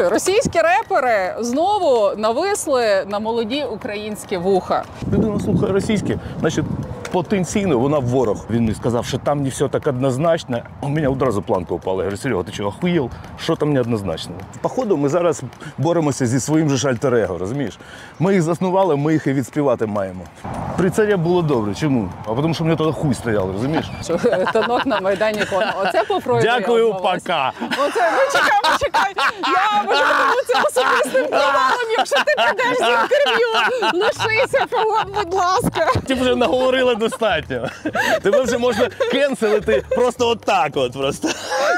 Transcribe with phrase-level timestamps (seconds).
[0.00, 4.84] Слушай, російські репери знову нависли на молоді українські вуха.
[5.12, 6.64] Людина слухає російське, значить
[7.12, 8.46] потенційно вона ворог.
[8.50, 10.62] Він мені сказав, що там не все так однозначно.
[10.80, 11.96] У мене одразу планка упала.
[11.96, 13.10] Я говорю, Серега, ти чого охуєл?
[13.38, 14.32] Що там неоднозначно?
[14.60, 15.42] Походу, ми зараз
[15.78, 17.78] боремося зі своїм же ж альтер-его, розумієш?
[18.18, 20.20] Ми їх заснували, ми їх і відспівати маємо.
[20.76, 21.74] При царі було добре.
[21.74, 22.08] Чому?
[22.26, 23.90] А тому що мені тоді хуй стояв, розумієш?
[24.52, 25.66] Танок на майдані кону.
[25.82, 27.52] Оце по Фройду Дякую, пока.
[27.60, 29.12] Оце ну чекай, почекай.
[29.52, 33.46] Я вважатиму це особистим провалом, якщо ти підеш з інтерв'ю.
[33.94, 34.66] Лишися,
[35.14, 35.86] будь ласка.
[36.06, 37.68] Ти вже наговорила достатньо.
[38.22, 40.72] Тебе вже можна кенселити просто отак.
[40.74, 41.28] От просто.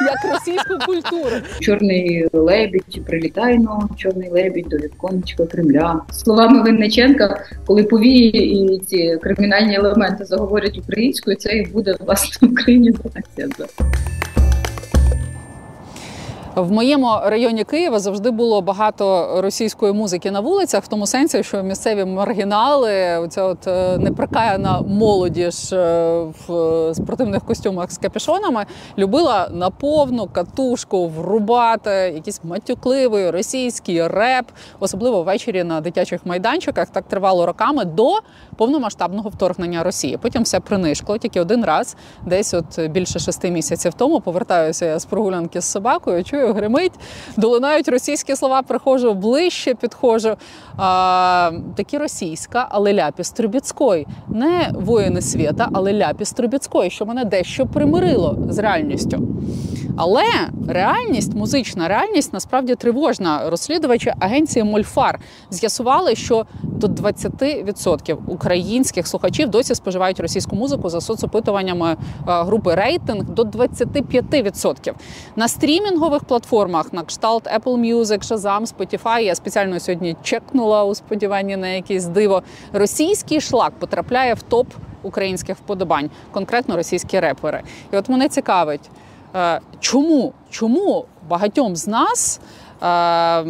[0.07, 1.37] Як російську культуру.
[1.61, 6.03] Чорний лебідь прилітай но, чорний лебідь до віконечка Кремля.
[6.11, 13.49] Словами Винниченка, коли повії і ці кримінальні елементи заговорять українською, це і буде власне українізація.
[16.55, 21.62] В моєму районі Києва завжди було багато російської музики на вулицях, в тому сенсі, що
[21.62, 26.12] місцеві маргінали, оця от е, неприкаяна молодіж е,
[26.49, 28.66] в спортивних костюмах з капюшонами,
[28.99, 34.46] любила на повну катушку врубати якийсь матюкливий російський реп,
[34.80, 36.88] особливо ввечері на дитячих майданчиках.
[36.88, 38.09] Так тривало роками до
[38.57, 40.18] повномасштабного вторгнення Росії.
[40.23, 41.18] Потім все принишкло.
[41.18, 41.96] Тільки один раз,
[42.27, 46.24] десь от більше шести місяців тому, повертаюся я з прогулянки з собакою.
[46.24, 46.93] Чую, гримить,
[47.37, 48.62] долинають російські слова.
[48.62, 50.37] Приходжу ближче, підходжу.
[50.76, 54.07] А, такі російська, але ляпіс Трубіцької.
[54.29, 59.29] Не воїни світа, але ляпіс Трубіцької, що мене дещо примирило з реальністю.
[59.96, 60.24] Але
[60.68, 63.51] реальність, музична реальність насправді тривожна.
[63.51, 71.91] Розслідувачі агенції Мольфар з'ясували, що до 20% українських слухачів досі споживають російську музику за соцопитуваннями
[71.92, 74.93] е, групи рейтинг до 25%.
[75.37, 81.56] На стрімінгових платформах на кшталт Apple Music, Shazam, Spotify, я спеціально сьогодні чекнула у сподіванні
[81.56, 82.43] на якесь диво.
[82.72, 84.66] Російський шлак потрапляє в топ
[85.03, 87.62] українських вподобань, конкретно російські репери.
[87.93, 88.91] І от мене цікавить.
[89.37, 90.32] Е, Чому?
[90.50, 92.41] Чому багатьом з нас
[92.82, 93.43] е,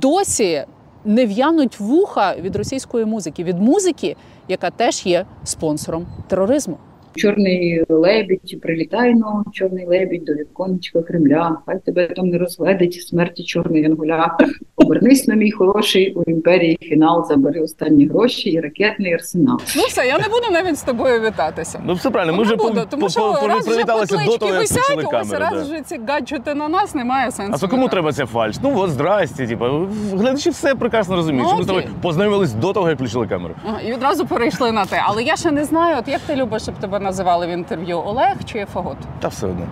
[0.00, 0.64] досі
[1.06, 4.16] не в'януть вуха від російської музики, від музики,
[4.48, 6.78] яка теж є спонсором тероризму?
[7.16, 11.58] Чорний лебідь прилітай но, чорний лебідь до віконечка Кремля.
[11.66, 14.36] Хай тебе там не розгледить смерті чорний янголя.
[14.76, 17.26] Обернись на мій хороший у імперії фінал.
[17.28, 19.60] Забери останні гроші і ракетний арсенал.
[19.76, 21.80] Ну все, я не буду навіть з тобою вітатися.
[21.86, 24.52] Ну все правильно, ми Ну, вже по- тому по- що по- раз привіталися до того,
[24.52, 25.56] як висять, включили ось камеру.
[25.56, 27.52] раз вже ці гаджети на нас немає сенсу.
[27.54, 28.56] А то кому треба ця фальш?
[28.62, 29.64] Ну от здрасте, типу,
[30.12, 31.48] глядачі все прекрасно розуміють.
[31.52, 33.54] Ну, ми з тобою познайомились до того, як включили камеру.
[33.66, 35.02] Ага, І відразу перейшли на те.
[35.06, 38.36] Але я ще не знаю, от як ти любиш, щоб тебе називали в інтерв'ю Олег
[38.44, 38.96] чи Фагот?
[39.20, 39.66] Та все одно.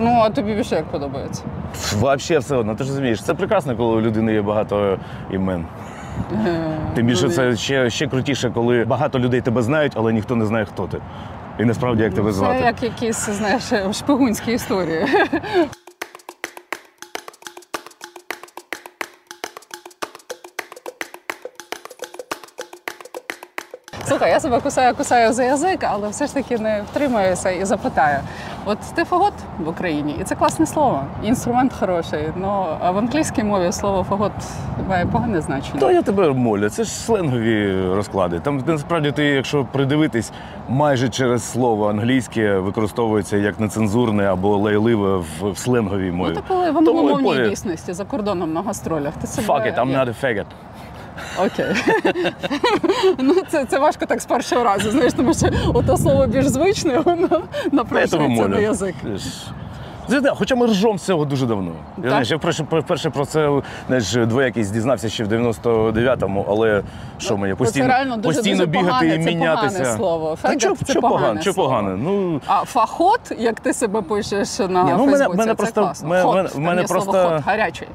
[0.00, 1.42] Ну а тобі більше як подобається?
[1.74, 2.74] Взагалі все одно.
[2.74, 4.98] Ти ж розумієш, це прекрасно, коли у людини є багато
[5.30, 5.66] імен.
[6.94, 10.64] Тим більше це ще, ще крутіше, коли багато людей тебе знають, але ніхто не знає,
[10.64, 10.98] хто ти.
[11.58, 15.06] І насправді як тебе Це як якісь, знаєш, шпигунські історії.
[24.06, 28.18] Слухай, я себе кусаю, кусаю за язик, але все ж таки не втримаюся і запитаю.
[28.64, 32.28] От ти фагот в Україні, і це класне слово, інструмент хороший.
[32.36, 34.32] Ну а в англійській мові слово фагот
[34.88, 35.80] має погане значення.
[35.80, 38.40] Та я тебе молю, це ж сленгові розклади.
[38.40, 40.32] Там насправді ти, якщо придивитись,
[40.68, 46.28] майже через слово англійське використовується як нецензурне або лайливе в, в сленговій мові.
[46.28, 49.14] Ну, так коли в англомовній дійсності за кордоном на гастролях.
[49.20, 50.46] Ти себе Fuck it, I'm not a faggot.
[51.38, 51.66] Окей.
[53.18, 56.98] ну, це, це важко так з першого разу, знаєш, тому що ото слово більш звичне,
[56.98, 58.94] воно напрошується на язик.
[60.08, 61.72] Це, да, Хоча ми ржом з цього дуже давно.
[62.02, 66.82] Я, знаєш, я вперше, вперше про це знаєш, двоякість дізнався ще в 99-му, але
[67.18, 69.78] що мені постійно, це реально дуже, постійно дуже бігати погане, і це мінятися.
[69.78, 70.38] погане слово.
[70.42, 71.82] Та чо, це чо погане погано, чо слово.
[71.96, 75.80] Ну, А фахот, як ти себе пишеш на Ні, ну, мене- Фейсбуці, мене це просто-
[75.82, 76.08] класно.
[76.08, 77.88] мене- Хот, мене- мене є слово хот, гарячий.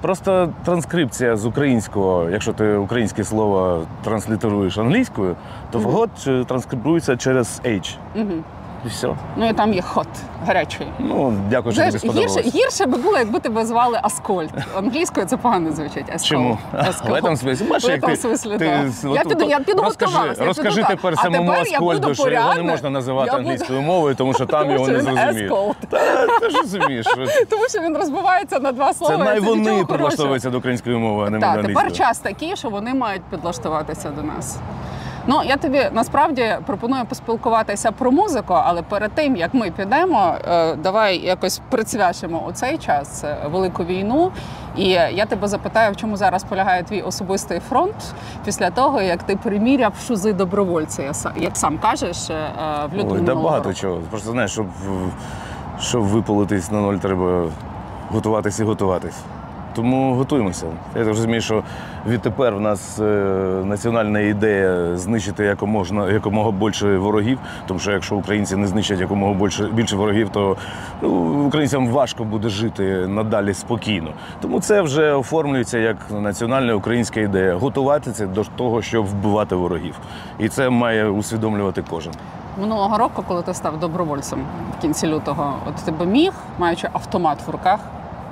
[0.00, 5.36] Просто транскрипція з українського, якщо ти українське слово транслітеруєш англійською,
[5.70, 7.96] то фагот е, транскрибується через H.
[8.16, 8.44] Мгм.
[8.84, 9.08] І все.
[9.36, 10.06] Ну і там є хот,
[10.46, 10.86] гарячий.
[10.98, 12.36] Ну, дякую, що тобі сподобалось.
[12.36, 14.50] гірше, гірше би було, якби тебе звали Аскольд.
[14.76, 16.04] Англійською це погано звучить.
[16.14, 16.22] Аскольд.
[16.22, 16.58] Чому?
[16.72, 17.12] Аскольд.
[17.24, 17.66] В этом смислі.
[17.66, 19.14] Бачиш, як ти- смислі, ти так.
[19.14, 22.54] Я піду- я от підготувалася, Розкажи, я розкажи тепер А самому тепер Аскольду, що його
[22.54, 25.52] не можна називати буду- англійською мовою, тому що там його не зрозуміють.
[25.90, 27.06] Та ти ж розумієш.
[27.50, 29.16] Тому що він розбивається на два слова.
[29.16, 32.68] Це най вони прилаштовуються до української мови, а не до Так, тепер час такий, що
[32.70, 34.58] вони мають підлаштуватися до нас.
[35.30, 40.74] Ну я тобі насправді пропоную поспілкуватися про музику, але перед тим як ми підемо, е,
[40.74, 44.32] давай якось присвячимо у цей час е, велику війну.
[44.76, 47.94] І я тебе запитаю, в чому зараз полягає твій особистий фронт
[48.44, 52.50] після того, як ти приміряв шузи добровольця, як сам кажеш, е,
[52.92, 53.74] в лютому Ой, да багато року.
[53.74, 54.00] чого.
[54.10, 54.66] Просто знаєш, щоб,
[55.80, 57.44] щоб випалитись на ноль, треба
[58.10, 59.16] готуватись і готуватись.
[59.78, 60.66] Тому готуємося.
[60.96, 61.62] Я розумію, що
[62.06, 63.02] відтепер в нас е,
[63.64, 67.38] національна ідея знищити якомога, якомога більше ворогів.
[67.66, 70.56] Тому що якщо українці не знищать якомога більше, більше ворогів, то
[71.02, 71.08] ну,
[71.46, 74.10] українцям важко буде жити надалі спокійно.
[74.40, 79.94] Тому це вже оформлюється як національна українська ідея готуватися до того, щоб вбивати ворогів.
[80.38, 82.12] І це має усвідомлювати кожен.
[82.60, 84.38] Минулого року, коли ти став добровольцем
[84.78, 87.80] в кінці лютого, от ти би міг, маючи автомат в руках,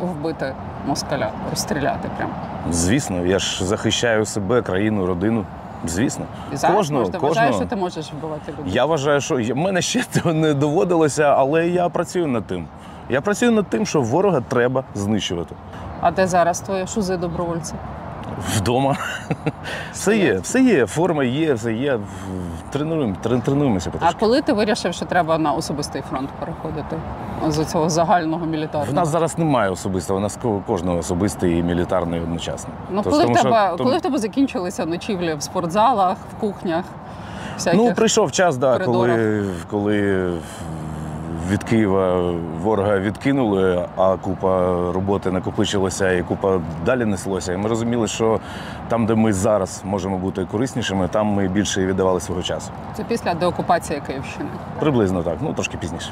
[0.01, 0.55] вбити
[0.87, 2.33] москаля, розстріляти прямо.
[2.71, 5.45] Звісно, я ж захищаю себе, країну, родину.
[5.87, 7.29] Звісно, І зараз кожного, можна, кожного.
[7.35, 8.73] вважаєш, що ти можеш вбивати людей.
[8.73, 12.67] Я вважаю, що в мене ще цього не доводилося, але я працюю над тим.
[13.09, 15.55] Я працюю над тим, що ворога треба знищувати.
[16.01, 17.75] А де зараз твої шузи добровольці?
[18.57, 18.97] Вдома.
[19.93, 21.99] Все є, все є, форма є, все є.
[22.71, 24.17] Тренуємо, трен- тренуємося А потрошки.
[24.21, 26.97] коли ти вирішив, що треба на особистий фронт переходити
[27.49, 28.91] з цього загального мілітарного?
[28.93, 32.71] В нас зараз немає особистого, у нас ко- кожного особистий і мілітарний одночасно.
[32.91, 36.17] Ну, Тож коли, в тому що- тебе, тому- коли в тебе закінчилися ночівлі в спортзалах,
[36.37, 36.85] в кухнях,
[37.57, 37.81] всяких...
[37.81, 40.31] Ну, прийшов час, да, коли, коли
[41.51, 42.33] від Києва
[42.63, 44.59] ворога відкинули, а купа
[44.93, 47.53] роботи накопичилася і купа далі неслося.
[47.53, 48.41] І ми розуміли, що
[48.89, 52.71] там, де ми зараз можемо бути кориснішими, там ми більше і віддавали свого часу.
[52.97, 54.49] Це після деокупації Київщини.
[54.81, 56.11] Приблизно так, ну трошки пізніше.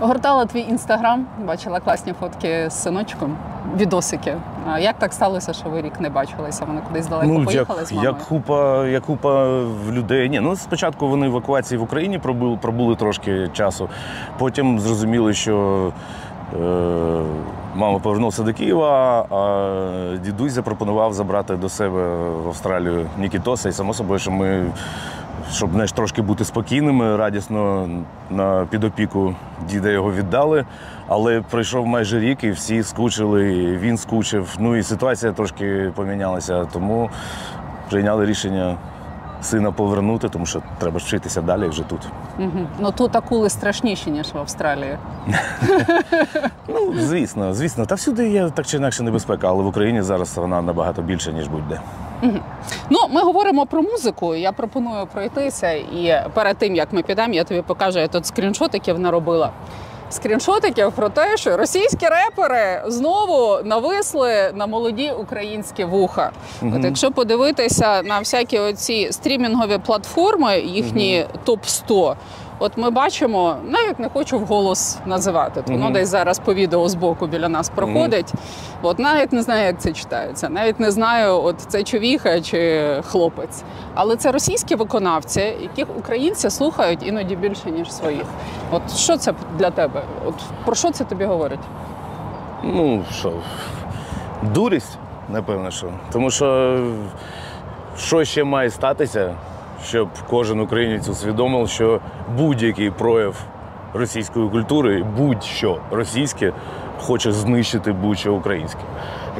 [0.00, 3.36] Огортала твій інстаграм, бачила класні фотки з синочком,
[3.76, 4.36] відосики.
[4.66, 6.64] А як так сталося, що ви рік не бачилися?
[6.64, 8.10] Вони кудись далеко ну, поїхали як, з мамою?
[8.10, 10.28] як купа, як купа в людей.
[10.28, 13.88] Ні, ну спочатку вони в евакуації в Україні пробули, пробули трошки часу.
[14.38, 15.92] Потім зрозуміли, що
[16.54, 16.58] е,
[17.74, 23.68] мама повернувся до Києва, а дідусь запропонував забрати до себе в Австралію Нікітоса.
[23.68, 24.66] І само собою, що ми.
[25.52, 27.88] Щоб знаєш, трошки бути спокійними, радісно
[28.30, 29.34] на підопіку
[29.68, 30.64] діда його віддали.
[31.08, 34.56] Але пройшов майже рік, і всі скучили, і він скучив.
[34.58, 36.64] Ну і ситуація трошки помінялася.
[36.64, 37.10] Тому
[37.90, 38.76] прийняли рішення
[39.42, 42.00] сина повернути, тому що треба ж вчитися далі вже тут.
[42.38, 42.66] Угу.
[42.78, 44.98] Ну тут акули страшніші, ніж в Австралії.
[46.70, 50.62] Ну, звісно, звісно, та всюди є так чи інакше небезпека, але в Україні зараз вона
[50.62, 51.80] набагато більше, ніж будь-де.
[52.90, 54.34] Ну, ми говоримо про музику.
[54.34, 55.70] Я пропоную пройтися.
[55.72, 59.50] І перед тим як ми підемо, я тобі покажу, я тут скріншотиків наробила.
[60.10, 66.30] Скріншотиків про те, що російські репери знову нависли на молоді українські вуха.
[66.62, 72.16] От якщо подивитися на всякі оці стрімінгові платформи, їхні топ 100
[72.60, 75.62] От ми бачимо, навіть не хочу вголос називати.
[75.66, 75.92] Воно Мгм.
[75.92, 78.32] десь зараз по відео з боку біля нас проходить.
[78.82, 80.48] От навіть не знаю, як це читається.
[80.48, 83.62] Навіть не знаю, от це човіха чи хлопець.
[83.94, 88.24] Але це російські виконавці, яких українці слухають іноді більше ніж своїх.
[88.70, 90.02] От що це для тебе?
[90.26, 90.34] От
[90.64, 91.60] про що це тобі говорить?
[92.62, 93.32] Ну що,
[94.42, 95.86] дурість, напевно, що.
[96.12, 96.78] Тому що
[97.98, 99.34] що ще має статися,
[99.84, 102.00] щоб кожен українець усвідомив, що
[102.36, 103.36] будь-який прояв
[103.94, 106.52] російської культури, будь-що російське,
[107.00, 108.80] хоче знищити будь-що українське.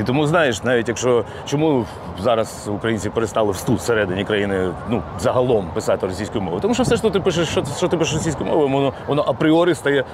[0.01, 1.85] І тому, знаєш, навіть якщо чому
[2.21, 7.11] зараз українці перестали тут всередині країни ну загалом писати російською мовою, тому що все, що
[7.11, 10.05] ти пишеш, що, що ти пишеш російською мовою, воно воно апріорі стає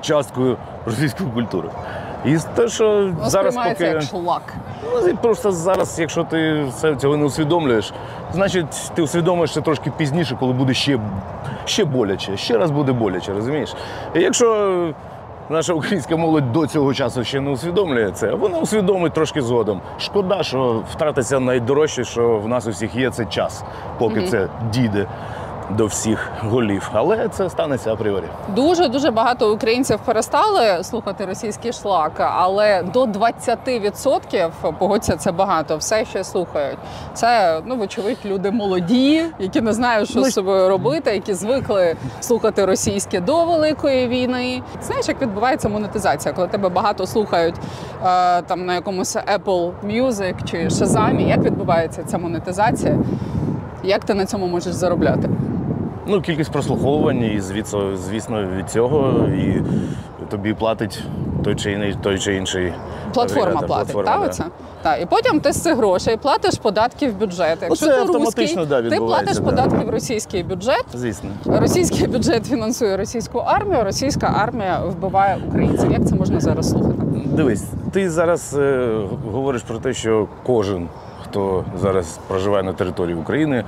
[0.00, 0.56] часткою
[0.86, 1.68] російської культури.
[2.24, 4.42] І те, що зараз поки як шлак.
[4.94, 7.92] Ну, і просто зараз, якщо ти це, цього не усвідомлюєш,
[8.32, 10.98] значить ти усвідомиш це трошки пізніше, коли буде ще,
[11.64, 13.74] ще боляче, ще раз буде боляче, розумієш?
[14.14, 14.94] І якщо
[15.50, 19.80] наша українська молодь до цього часу ще не усвідомлює це, вона усвідомить трошки згодом.
[19.98, 23.64] Шкода, що втратиться найдорожче, що в нас усіх є, це час,
[23.98, 25.06] поки це дійде
[25.76, 26.90] до всіх голів.
[26.92, 28.24] Але це станеться апріорі.
[28.56, 35.76] Дуже дуже багато українців перестали слухати російський шлак, але до 20% погодься це багато.
[35.76, 36.78] Все ще слухають.
[37.14, 41.96] Це ну вочевидь люди молоді, які не знають, що Ну, з собою робити, які звикли
[42.20, 44.62] слухати російське до великої війни.
[44.82, 47.54] Знаєш, як відбувається монетизація, коли тебе багато слухають
[48.04, 52.98] е, там на якомусь Apple Music чи Shazam, Як відбувається ця монетизація?
[53.84, 55.28] Як ти на цьому можеш заробляти?
[56.06, 59.62] Ну, кількість прослуховувань, і звісно, звісно, від цього і
[60.30, 61.02] тобі платить
[61.44, 62.72] той чи інший, той чи інший
[63.14, 64.26] Платформа агрегатор, платить, платформа, та да.
[64.26, 64.44] оце?
[64.82, 67.58] Так, і потім ти з цих грошей платиш податки в бюджет.
[67.62, 69.42] Якщо це ти автоматично, русський, да, ти платиш да.
[69.42, 70.84] податки в російський бюджет.
[70.94, 71.30] Звісно.
[71.46, 75.92] Російський бюджет фінансує російську армію, російська армія вбиває українців.
[75.92, 76.94] Як це можна зараз слухати?
[77.24, 78.98] Дивись, ти зараз е,
[79.32, 80.88] говориш про те, що кожен,
[81.24, 83.64] хто зараз проживає на території України,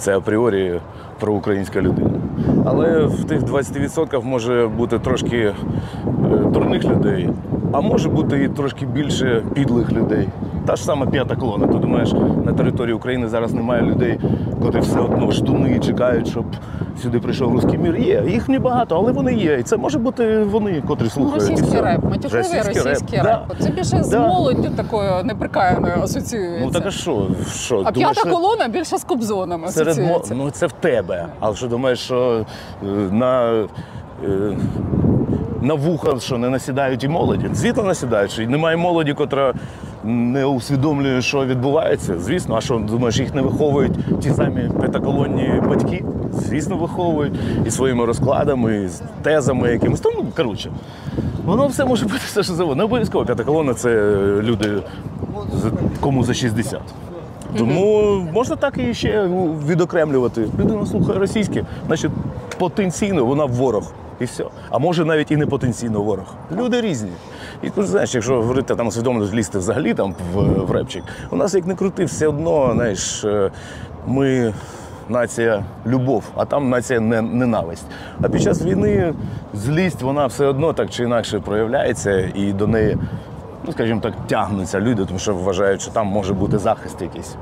[0.00, 0.80] це апріорі
[1.20, 2.10] проукраїнська людина.
[2.64, 5.54] Але в тих 20% може бути трошки е,
[6.52, 7.28] дурних людей,
[7.72, 10.28] а може бути і трошки більше підлих людей.
[10.66, 11.66] Та ж сама п'ята колона.
[11.66, 12.12] Ти думаєш,
[12.44, 14.20] на території України зараз немає людей,
[14.62, 16.44] котрі все одно ждуни і чекають, щоб
[17.02, 17.96] сюди прийшов руський мір.
[17.96, 19.58] Є, їх небагато, але вони є.
[19.58, 21.50] І це може бути вони, котрі Ну, слухають.
[21.50, 23.38] російський реп, матюкливий російський реп.
[23.48, 23.54] Да.
[23.58, 24.26] Це більше з Да.
[24.28, 26.64] молоддю такою неприкаяною асоціюється.
[26.66, 27.26] Ну так а що?
[27.52, 27.74] що?
[27.84, 30.34] а Думаєш, п'ята що колона більше з кобзонами серед асоціюється.
[30.34, 31.26] Ну це в тебе.
[31.40, 32.44] Але що думаєш, що
[32.82, 33.52] е, на,
[34.24, 34.56] е,
[35.62, 37.46] на вуха що не насідають і молоді?
[37.52, 38.30] Звісно, насідають.
[38.30, 39.54] Що немає молоді, котра
[40.04, 42.18] не усвідомлює, що відбувається.
[42.18, 46.04] Звісно, а що думаєш, їх не виховують ті самі п'ятиколонні батьки?
[46.32, 47.34] Звісно, виховують
[47.66, 50.00] і своїми розкладами, і з тезами якимись.
[50.00, 50.70] Тому, коротше,
[51.44, 52.80] воно все може бути все, що завгодно.
[52.80, 53.90] Не обов'язково п'ятаколона це
[54.42, 54.82] люди,
[56.00, 56.80] кому за 60.
[57.58, 59.28] Тому можна так і ще
[59.68, 60.48] відокремлювати.
[60.58, 62.10] Людина слухає російське, значить
[62.58, 63.92] потенційно вона ворог.
[64.20, 64.44] І все.
[64.70, 66.34] А може навіть і не потенційно ворог.
[66.56, 67.10] Люди різні.
[67.62, 71.66] І знаєш, якщо говорити там свідомо лізти взагалі там в, в репчик, у нас як
[71.66, 73.50] не крути, все одно, знаєш, е,
[74.06, 74.54] ми
[75.08, 77.86] нація любов, а там нація ненависть.
[78.22, 79.14] А під час війни
[79.54, 82.98] злість вона все одно так чи інакше проявляється і до неї
[83.66, 87.34] ну, скажімо так, тягнуться люди, тому що вважають, що там може бути захист якийсь.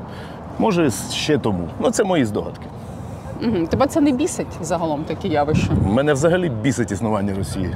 [0.59, 1.69] Може, ще тому.
[1.81, 2.67] Ну, це мої здогадки.
[3.69, 5.73] Тебе це не бісить загалом такі явища?
[5.87, 7.75] Мене взагалі бісить існування Росії.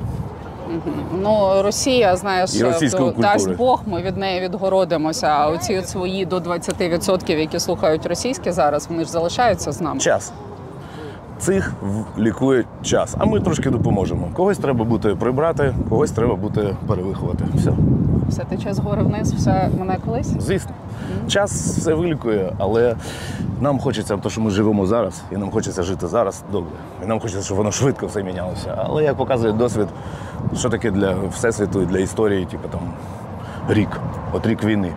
[1.22, 3.56] Ну, Росія, знаєш, І російської то, дасть.
[3.56, 5.26] Бог, ми від неї відгородимося.
[5.26, 10.00] А оці от свої до 20%, які слухають російське зараз, вони ж залишаються з нами.
[10.00, 10.32] Час.
[11.42, 11.72] Цих
[12.18, 13.14] лікує час.
[13.18, 14.28] А ми трошки допоможемо.
[14.32, 17.44] Когось треба буде прибрати, когось треба буде перевиховати.
[17.54, 17.72] Все.
[18.28, 20.26] Все тече згори вниз, все мене колись.
[20.40, 20.70] Звісно.
[21.28, 22.96] Час все вилікує, але
[23.60, 26.70] нам хочеться, тому що ми живемо зараз, і нам хочеться жити зараз добре.
[27.04, 28.74] І нам хочеться, щоб воно швидко все мінялося.
[28.76, 29.88] Але як показує досвід,
[30.58, 32.80] що таке для всесвіту і для історії, типу там
[33.68, 33.88] рік,
[34.32, 34.92] от рік війни.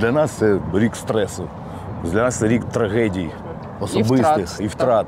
[0.00, 1.44] Для нас це рік стресу,
[2.04, 3.30] для нас це рік трагедій
[3.80, 5.06] особистих втрат, і втрат.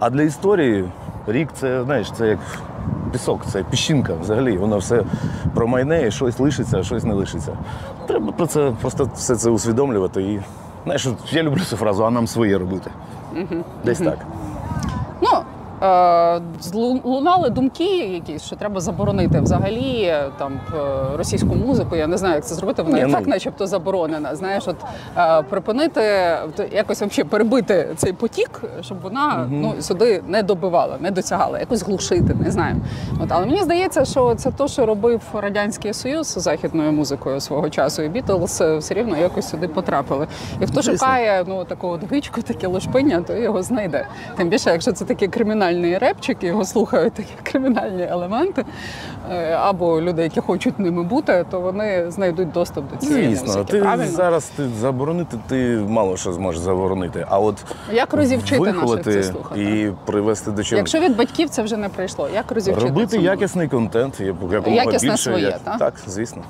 [0.00, 0.84] А для історії
[1.26, 2.38] рік це, знаєш, це як
[3.12, 4.56] пісок, це піщинка взагалі.
[4.56, 5.04] Воно все
[5.54, 7.52] промайне, і щось лишиться, а щось не лишиться.
[8.06, 10.22] Треба про це просто все це усвідомлювати.
[10.22, 10.40] І
[10.84, 12.90] знаєш, я люблю цю фразу, а нам своє робити.
[13.84, 14.18] Десь так.
[15.22, 15.28] Ну,
[17.04, 20.78] лунали думки якісь, що треба заборонити взагалі е, там е,
[21.16, 21.96] російську музику.
[21.96, 22.82] Я не знаю, як це зробити.
[22.82, 24.36] Вона Ні, і ну- так, начебто, заборонена.
[24.36, 24.76] Знаєш, от
[25.16, 26.00] е, припинити
[26.72, 32.34] якось вообще перебити цей потік, щоб вона ну сюди не добивала, не досягала, якось глушити,
[32.44, 32.76] не знаю.
[33.20, 37.70] От, але мені здається, що це те, що робив радянський союз з західною музикою свого
[37.70, 40.26] часу, і Бітлз е, все рівно якось сюди потрапили.
[40.60, 40.92] І хто Звісно.
[40.92, 44.06] шукає ну таку от гичку, таке лошпиння, то його знайде.
[44.36, 45.28] Тим більше, якщо це такий
[45.74, 48.64] кримінальний репчик, і його слухають такі кримінальні елементи,
[49.30, 53.72] е, або люди, які хочуть ними бути, то вони знайдуть доступ до цієї Звісно, музики.
[53.72, 54.10] ти правильно?
[54.12, 55.56] зараз ти заборонити, ти
[55.88, 57.26] мало що зможеш заборонити.
[57.30, 59.60] А от Як розівчити наших це слухати?
[59.62, 60.78] і привести до чого.
[60.78, 63.22] Якщо від батьків це вже не прийшло, як розівчити Робити цьому?
[63.22, 65.16] якісний контент, якомога більше.
[65.16, 65.78] своє, як- так?
[65.78, 66.42] так, звісно.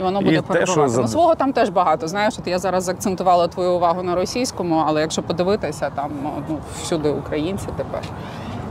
[0.00, 0.90] І воно буде перебувати.
[0.90, 2.08] що Ну, свого там теж багато.
[2.08, 6.10] Знаєш, от я зараз акцентувала твою увагу на російському, але якщо подивитися, там
[6.48, 8.00] ну, всюди українці тепер.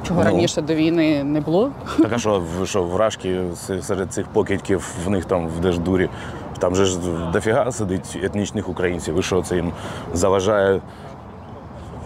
[0.08, 0.26] Чого Ну.
[0.26, 1.72] раніше до війни не було.
[1.98, 3.42] Так а що, що вражки
[3.82, 6.10] серед цих покидьків в них там в Держдурі,
[6.60, 6.98] там же ж
[7.34, 9.20] дофіга сидить етнічних українців.
[9.20, 9.72] І що це їм
[10.14, 10.82] заважає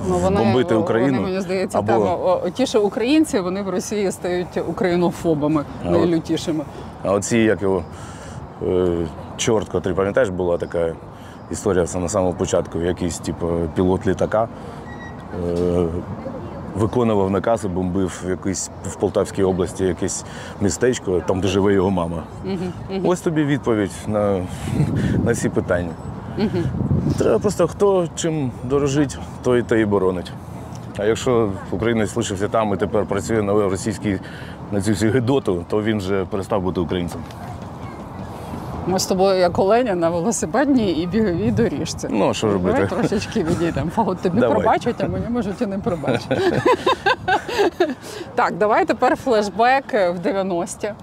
[0.09, 1.21] Ну, вони, бомбити вони, Україну?
[1.21, 6.63] мені здається, Або- там ті, що українці, вони в Росії стають українофобами, А найлютішими.
[7.03, 7.83] А оці, як його
[8.67, 8.87] е,
[9.37, 10.93] чорт, котрий, пам'ятаєш, була така
[11.51, 14.47] історія на самому початку, якийсь типу, пілот літака.
[16.75, 20.25] Виконував наказ і бомбив якийсь в Полтавській області якесь
[20.61, 22.23] містечко, там де живе його мама.
[23.03, 24.45] Ось тобі відповідь на,
[25.25, 25.91] на ці питання.
[27.17, 30.31] Треба просто хто чим дорожить, той те і боронить.
[30.97, 34.19] А якщо українець лишився там і тепер працює на російській
[34.71, 37.21] на цю всю гидоту, то він вже перестав бути українцем.
[38.87, 42.07] Ми з тобою, як оленя, на велосипедній і біговій доріжці.
[42.11, 42.87] Ну, що робити?
[42.87, 43.91] трошечки відійдемо.
[43.95, 44.55] От тобі Давай.
[44.55, 46.61] пробачать, а мені можуть і не пробачити.
[48.35, 50.93] так, давай тепер флешбек в 90-ті.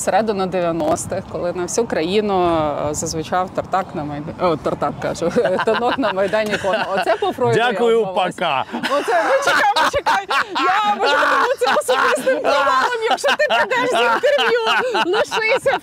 [0.00, 2.58] Середина 90-х, коли на всю країну
[2.90, 4.34] е, зазвучав тартак на майдані.
[4.40, 5.32] О, тартак кажу,
[5.64, 6.78] танок на майдані кону.
[6.94, 7.56] Оце по Фройду.
[7.58, 8.64] Дякую, пока.
[8.72, 10.26] Оце почекай, почекай.
[10.54, 11.14] Я можу
[11.58, 14.60] це особистим каналом, якщо ти підеш з інтерв'ю.
[15.06, 15.78] Лишися,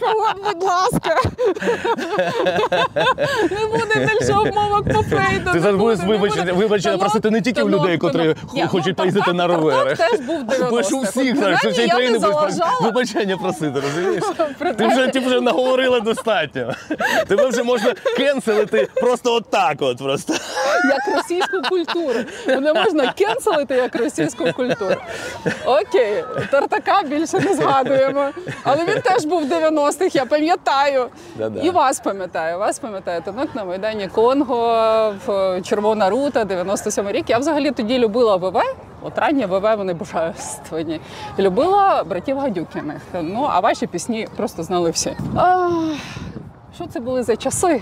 [0.46, 1.16] будь ласка.
[3.52, 5.52] Не буде більше обмовок по Фрейду.
[5.52, 8.36] Ти зараз будеш вибачення, вибачення просити не тільки в людей, котрі
[8.68, 9.72] хочуть ну, поїздити на.
[9.72, 10.70] Тартак теж був 90-х.
[10.70, 14.07] Будеш у всіх зараз, що країни будеш вибачення просити, розумієш?
[14.78, 16.74] Ти вже, ти вже наговорила достатньо.
[17.28, 20.34] Тебе вже можна кенселити просто отак от просто.
[20.86, 22.20] як російську культуру.
[22.48, 24.96] Не можна кенселити як російську культуру.
[25.66, 28.30] Окей, Тартака більше не згадуємо.
[28.64, 31.08] Але він теж був в 90-х, я пам'ятаю.
[31.36, 31.62] Да-да.
[31.62, 32.60] І вас пам'ятаю.
[32.60, 33.22] Вас пам'ятаю.
[33.22, 37.30] Танок на Майдані Конго, в Червона Рута, 97 рік.
[37.30, 38.62] Я взагалі тоді любила ВВ.
[39.08, 41.00] От ранні ВВ вони божественні.
[41.40, 43.02] Любила братів Гадюкіних.
[43.22, 45.18] Ну, а ваші пісні просто знали всі.
[45.36, 45.72] Ах,
[46.76, 47.82] що це були за часи?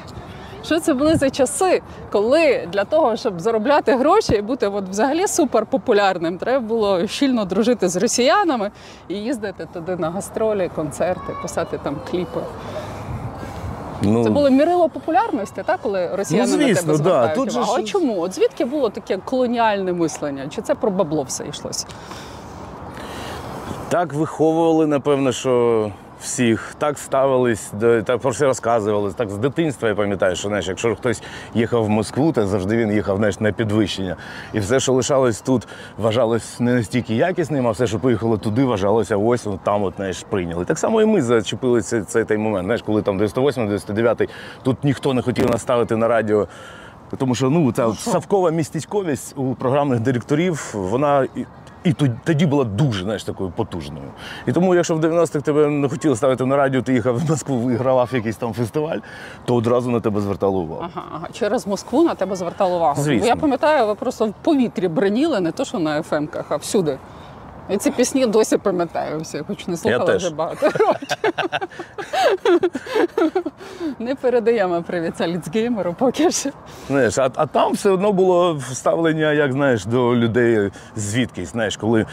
[0.63, 5.27] Що це були за часи, коли для того, щоб заробляти гроші і бути от взагалі
[5.27, 8.71] суперпопулярним, треба було щільно дружити з росіянами
[9.07, 12.41] і їздити туди на гастролі, концерти, писати там кліпи.
[14.01, 16.97] Ну, Це було мірило популярності, так, коли росіяни Ну, звісно, на тебе да.
[16.97, 17.59] звертають Тут же.
[17.77, 18.21] А чому?
[18.21, 20.47] От звідки було таке колоніальне мислення?
[20.49, 21.85] Чи це про бабло все йшлося?
[23.89, 25.91] Так виховували, напевно, що
[26.25, 29.13] всіх так ставились, до- так про все розказували.
[29.13, 31.21] Так з дитинства я пам'ятаю, що знаєш, якщо хтось
[31.53, 34.15] їхав в Москву, то завжди він їхав знаєш, на підвищення.
[34.53, 35.67] І все, що лишалось тут,
[35.97, 40.25] вважалось не настільки якісним, а все, що поїхало туди, вважалося ось от там, от знаєш,
[40.29, 40.65] прийняли.
[40.65, 42.65] Так само і ми зачепили цей, цей той момент.
[42.65, 44.29] Знаєш, коли там 98-99,
[44.63, 46.47] тут ніхто не хотів нас ставити на радіо.
[47.17, 51.27] Тому що ну ця от савкова містечковість у програмних директорів, вона
[51.85, 54.05] і, тоді була дуже знаєш, такою потужною.
[54.47, 57.57] І тому, якщо в 90-х тебе не хотіли ставити на радіо, ти їхав в Москву,
[57.57, 58.97] вигравав якийсь там фестиваль,
[59.45, 60.85] то одразу на тебе звертали увагу.
[60.95, 61.27] Ага, ага.
[61.33, 63.01] Через Москву на тебе звертали увагу.
[63.01, 63.21] Звісно.
[63.21, 66.97] Бо я пам'ятаю, ви просто в повітрі броніли, не то, що на ФМ-ках, а всюди.
[67.69, 70.23] І ці пісні досі пам'ятаю всі, хоч не слухала теж.
[70.25, 71.07] вже багато років.
[73.99, 76.49] Не передаємо привіт Аліцгеймеру поки що.
[76.87, 81.51] Знаєш, а, а там все одно було ставлення, як знаєш, до людей звідкись.
[81.51, 82.05] Знаєш, коли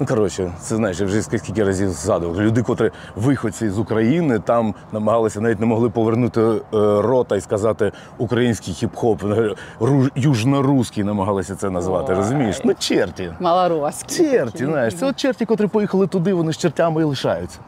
[0.00, 2.40] ну коротше, це знаєш, я вже скільки разів згадував.
[2.42, 6.60] Люди, котрі виходці з України, там намагалися навіть не могли повернути е,
[7.02, 12.12] рота і сказати український хіп-хоп, ру- южноруський намагалися це назвати.
[12.12, 12.16] Ой.
[12.18, 12.60] Розумієш?
[12.64, 13.32] Ну черті.
[13.40, 14.16] Малороські.
[14.30, 17.58] Черті, знаєш, це от черті, котрі поїхали туди, вони з чертями і лишаються.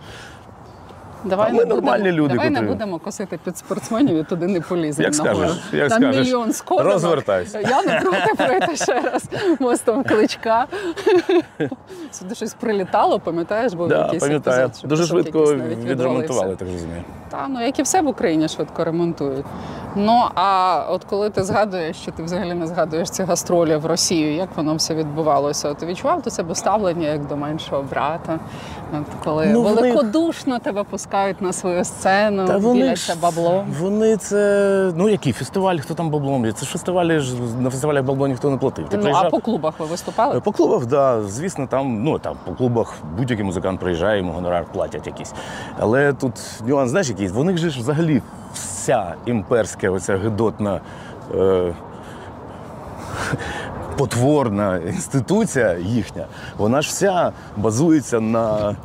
[1.24, 4.60] Давай, А ми не будемо, люди, давай не будемо косити під спортсменів і туди не
[4.60, 5.04] поліземо.
[5.04, 6.26] Як скажеш, як Там скажеш.
[6.26, 6.92] мільйон сходинок.
[6.92, 7.60] Розвертайся.
[7.60, 9.24] Я не проти пройти ще раз
[9.60, 10.66] мостом кличка.
[12.10, 14.66] Сюди щось прилітало, пам'ятаєш, був Да, якийсь пам'ятаю.
[14.66, 17.02] епізод, Дуже швидко відремонтували, так розумію.
[17.30, 19.46] Та, ну як і все в Україні швидко ремонтують.
[19.96, 24.34] Ну а от коли ти згадуєш, що ти взагалі не згадуєш ці гастролі в Росію,
[24.34, 25.74] як воно все відбувалося?
[25.74, 28.38] Ти відчував до себе ставлення як до меншого брата?
[29.00, 33.66] От коли Ну, вони- великодушно тебе пускають на свою сцену, діляться баблом.
[33.80, 34.92] Вони це.
[34.96, 36.46] Ну який фестиваль, хто там баблом?
[36.46, 36.52] є?
[36.52, 38.88] Це ж фестивалі ж на фестивалях бабло ніхто не платив.
[38.88, 40.40] Ти Ну, а по клубах ви виступали?
[40.40, 45.06] По клубах, да, звісно, там, ну там по клубах будь-який музикант приїжджає, йому гонорар платять
[45.06, 45.32] якийсь.
[45.80, 46.32] Але тут
[46.66, 47.28] нюанс, знаєш, який?
[47.28, 48.22] В них ж взагалі
[48.54, 50.80] вся імперська, оця гидотна.
[51.34, 51.74] Е-
[53.96, 56.26] Потворна інституція їхня,
[56.58, 58.76] вона ж вся базується на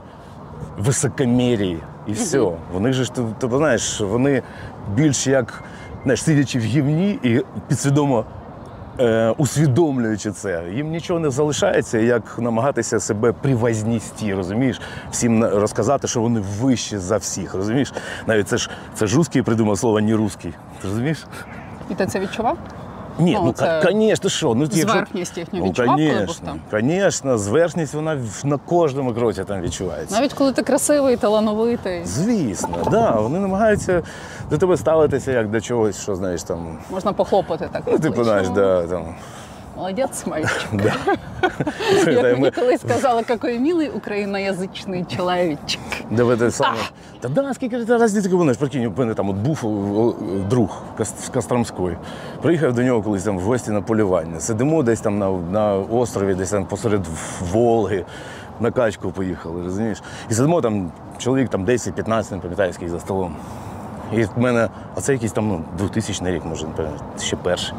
[0.78, 1.80] високомірії.
[2.08, 2.52] І все.
[2.74, 4.42] Вони ж ти, ти знаєш, вони
[4.96, 5.64] більш як
[6.04, 8.26] знаєш, сидячи в гівні і підсвідомо
[9.00, 14.82] е, усвідомлюючи це, їм нічого не залишається, як намагатися себе привозністи, розумієш?
[15.12, 17.94] Всім розказати, що вони вищі за всіх, розумієш?
[18.28, 20.52] Навіть це ж це ж русський придумав слово не русський.
[20.82, 21.26] Ти розумієш?
[21.90, 22.58] І ти це відчував?
[23.20, 24.54] Ні, Ну, ну, конечно, що?
[24.56, 26.60] Ну, Зверхність їхню Ну, відчував, коли був там?
[26.72, 30.16] конечно, зверхність вона на кожному кроці там відчувається.
[30.16, 33.12] Навіть коли ти красивий, талановитий, Звісно, да.
[33.12, 34.02] Вони намагаються
[34.50, 36.78] до тебе ставитися як до чогось, що знаєш там.
[36.92, 37.84] можна похлопати так.
[37.88, 39.16] Ну, типу, знаєш, да, там.
[39.78, 40.68] Молодець, мальчик.
[40.74, 40.94] Да.
[42.12, 45.80] Як мені колись сказали, який милий україноязичний чоловічик.
[46.12, 46.78] Де ви те саме.
[47.20, 49.64] Та да, скільки разів ти знаєш, прикинь, у мене там от був
[50.50, 51.98] друг з Костромської.
[52.42, 54.40] Приїхав до нього колись там в гості на полювання.
[54.40, 57.02] Сидимо десь там на, на острові, десь там посеред
[57.52, 58.06] Волги.
[58.60, 60.02] На качку поїхали, розумієш?
[60.30, 63.36] І сидимо там чоловік там 10-15, не пам'ятаю, скільки за столом.
[64.14, 66.68] І в мене, а це якийсь там ну, 2000 рік, може,
[67.20, 67.74] ще перший.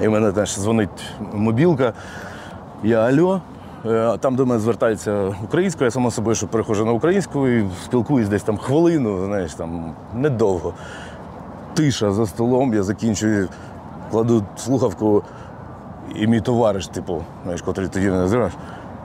[0.00, 1.92] І в мене теж дзвонить мобілка.
[2.82, 3.40] Я алло,
[3.86, 8.28] е, там до мене звертається українською, я само собою, що перехожу на українську і спілкуюсь
[8.28, 10.74] десь там хвилину, знаєш, там недовго.
[11.74, 13.48] Тиша за столом, я закінчую,
[14.10, 15.22] кладу слухавку,
[16.14, 18.52] і мій товариш, типу, знаєш, котрий тоді не називаєш,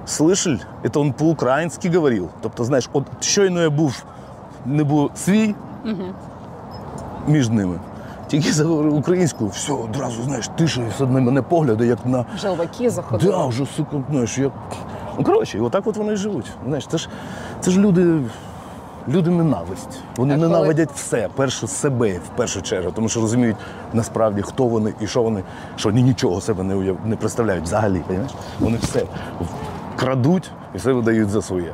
[0.07, 0.59] слышаль,
[0.93, 2.29] це він по-українськи говорив.
[2.41, 4.03] Тобто, знаєш, от щойно я був,
[4.65, 5.55] не був свій
[7.27, 7.79] між ними.
[8.33, 12.25] Тільки заговорив українською, все, одразу, знаєш, тиша, і все на мене погляди, як на.
[12.41, 13.31] Желваки заходили.
[13.31, 14.51] Да, вже сука, знаєш, як.
[15.17, 16.45] Ну, коротше, і отак от вони і живуть.
[16.67, 17.09] Знаєш, це ж,
[17.59, 18.19] це ж люди,
[19.07, 19.99] люди ненависть.
[20.15, 23.57] Вони А коли- ненавидять все, перше себе в першу чергу, тому що розуміють
[23.93, 25.43] насправді, хто вони і що вони,
[25.75, 26.97] що вони нічого себе не, уяв...
[27.05, 28.01] не представляють взагалі.
[28.07, 28.31] Розумієш?
[28.59, 29.03] Вони все
[29.95, 31.73] крадуть і все видають за своє.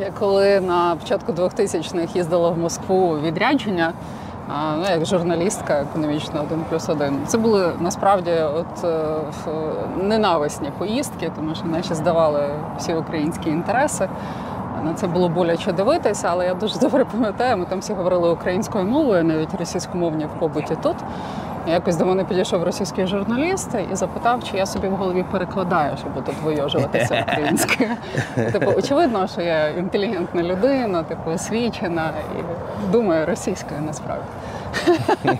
[0.00, 3.92] Я коли на початку 2000-х їздила в Москву відрядження,
[4.48, 9.16] ну, як журналістка економічна 1 плюс 1, це були насправді от, е,
[10.02, 12.40] ненависні поїздки, тому що наші здавали
[12.78, 14.08] всі українські інтереси.
[14.84, 18.84] На це було боляче дивитися, але я дуже добре пам'ятаю, ми там всі говорили українською
[18.84, 20.96] мовою, навіть російськомовні в побуті тут.
[21.68, 26.24] Якось до мене підійшов російський журналіст і запитав, чи я собі в голові перекладаю, щоб
[26.24, 27.90] тут вийожуватися українською.
[28.52, 32.42] Типу, очевидно, що я інтелігентна людина, типу, освічена і
[32.92, 34.24] думаю російською насправді.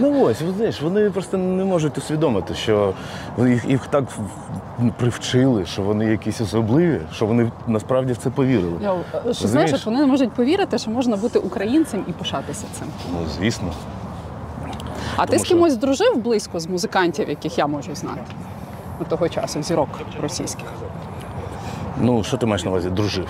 [0.00, 2.94] Ну ось, знаєш, вони просто не можуть усвідомити, що
[3.38, 4.04] їх, їх так
[4.96, 8.78] привчили, що вони якісь особливі, що вони насправді в це повірили.
[8.82, 8.94] Я,
[9.34, 12.88] що знаєш, вони не можуть повірити, що можна бути українцем і пишатися цим.
[13.12, 13.68] Ну, звісно.
[15.16, 18.20] А ти з що- кимось дружив близько з музикантів, яких я можу знати?
[18.98, 19.88] До того часу, зірок
[20.22, 20.66] російських.
[22.00, 22.90] Ну, що ти маєш на увазі?
[22.90, 23.28] Дружив?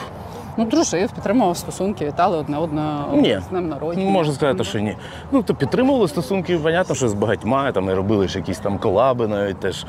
[0.56, 3.40] Ну, дружив, підтримував стосунки, вітали одне одне Ні.
[3.46, 4.10] з днем народження.
[4.10, 4.96] Можна сказати, що ні.
[5.32, 9.28] Ну, то підтримували стосунки, понятно, що з багатьма, там і робили ж якісь там колаби
[9.28, 9.86] навіть теж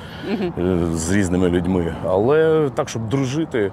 [0.57, 1.95] е, з різними людьми.
[2.07, 3.71] Але так, щоб дружити,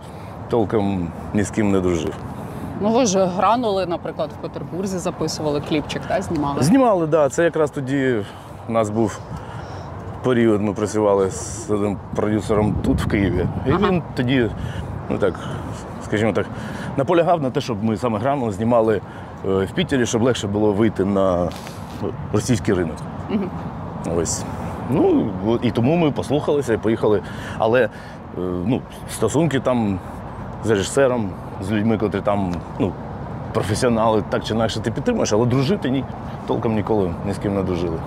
[0.51, 2.15] толком ні з ким не дружив.
[2.83, 6.63] Ну ви ж гранули, наприклад, в Петербурзі записували кліпчик, та знімали.
[6.63, 7.11] Знімали, так.
[7.11, 8.17] Да, це якраз тоді
[8.69, 9.21] у нас був
[10.25, 13.47] період, ми працювали з одним продюсером тут, в Києві.
[13.67, 13.89] І Ага.
[13.89, 14.51] він тоді,
[15.11, 15.35] ну так,
[16.05, 16.47] скажімо так,
[16.97, 21.05] наполягав на те, щоб ми саме гранули, знімали е, в Пітері, щоб легше було вийти
[21.05, 21.49] на
[22.33, 22.97] російський ринок.
[24.17, 24.45] Ось.
[24.91, 25.31] Ну,
[25.63, 27.23] і тому ми послухалися і поїхали.
[27.59, 27.89] Але е,
[28.67, 29.99] ну, стосунки там
[30.65, 31.31] з режисером,
[31.63, 32.93] з людьми, котрі там ну,
[33.53, 36.05] професіонали, так чи інакше ти підтримуєш, але дружити ні.
[36.47, 37.99] Толком ніколи ні з ким не дружили.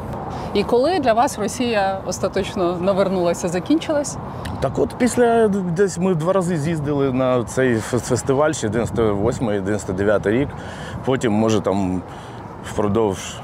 [0.53, 4.17] І коли для вас Росія остаточно навернулася, закінчилась?
[4.59, 10.49] Так от після десь ми два рази з'їздили на цей фестиваль ще 98 99 рік.
[11.05, 12.01] Потім, може, там
[12.65, 13.35] впродовж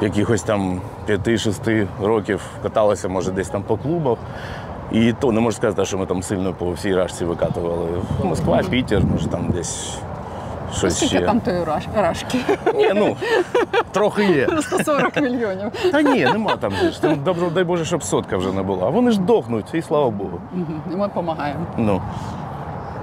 [0.00, 4.18] якихось там 5-6 років каталися, може, десь там по клубах.
[4.92, 7.88] І то не можу сказати, що ми там сильно по всій рашці викатували.
[8.24, 9.98] Москва, Пітер, може там десь
[10.74, 11.26] щось Скільки ще.
[11.26, 11.84] там тої раш...
[11.96, 12.38] рашки?
[12.74, 13.16] Ні, ну,
[13.92, 14.48] трохи є.
[14.62, 15.72] 140 мільйонів.
[15.92, 16.72] Та ні, нема там.
[17.00, 18.86] Там, дай Боже, щоб сотка вже не була.
[18.86, 20.40] А вони ж дохнуть, і слава Богу.
[20.92, 21.60] І ми допомагаємо.
[21.76, 22.02] Ну.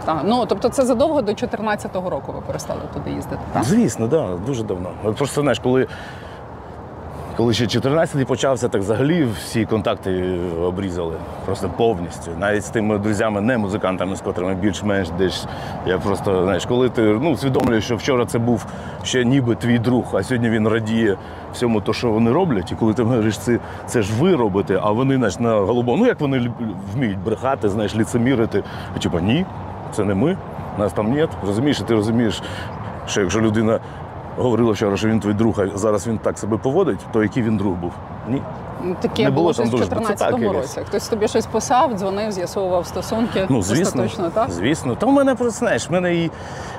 [0.06, 0.22] Так.
[0.26, 3.42] Ну, тобто це задовго до 14-го року ви перестали туди їздити.
[3.54, 3.64] Так?
[3.64, 4.90] Звісно, так, да, дуже давно.
[5.18, 5.88] Просто знаєш, коли,
[7.38, 12.32] коли ще 14-й почався, так взагалі всі контакти обрізали просто повністю.
[12.40, 15.46] Навіть з тими друзями, не музикантами, з котрими більш-менш десь.
[15.86, 18.66] Я просто, знаєш, коли ти ну, усвідомлюєш, що вчора це був
[19.04, 21.18] ще ніби твій друг, а сьогодні він радіє
[21.54, 22.72] всьому, то, що вони роблять.
[22.72, 26.06] І коли ти говориш, це, це ж ви робите, а вони знаєш, на голубому, ну
[26.06, 26.52] як вони
[26.94, 28.64] вміють брехати, знаєш, ліцемірити.
[29.04, 29.46] Типа ні,
[29.92, 30.38] це не ми,
[30.80, 31.30] нас там нет.
[31.46, 32.42] Розумієш, і ти розумієш,
[33.08, 33.80] що якщо людина
[34.38, 37.58] говорила вчора, що він твій друг, а зараз він так себе поводить, то який він
[37.58, 37.92] друг був?
[38.30, 38.42] Ні.
[38.84, 40.06] Ну, Таке Не було було щось там в дружби.
[40.06, 40.82] Це так році.
[40.88, 43.46] Хтось тобі щось писав, дзвонив, з'ясовував стосунки.
[43.50, 44.52] Ну, звісно, Остаточно, так?
[44.52, 44.96] звісно.
[44.96, 46.28] Та в мене просто знаєш, в мене і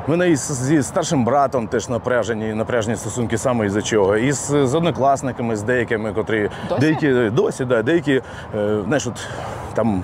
[0.07, 4.17] в мене і зі старшим братом теж напряжені, напряжені стосунки саме із-за чого.
[4.17, 6.81] І з, з однокласниками, з деякими, котрі Досі?
[6.81, 8.23] деякі досі, да, деякі,
[8.55, 9.27] е, знаєш, от
[9.75, 10.03] там.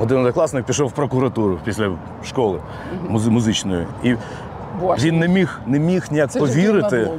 [0.00, 1.90] Один однокласник пішов в прокуратуру після
[2.24, 2.60] школи
[3.08, 3.86] музичної.
[4.02, 4.16] І
[4.80, 7.10] Боже, він не міг, не міг ніяк це повірити.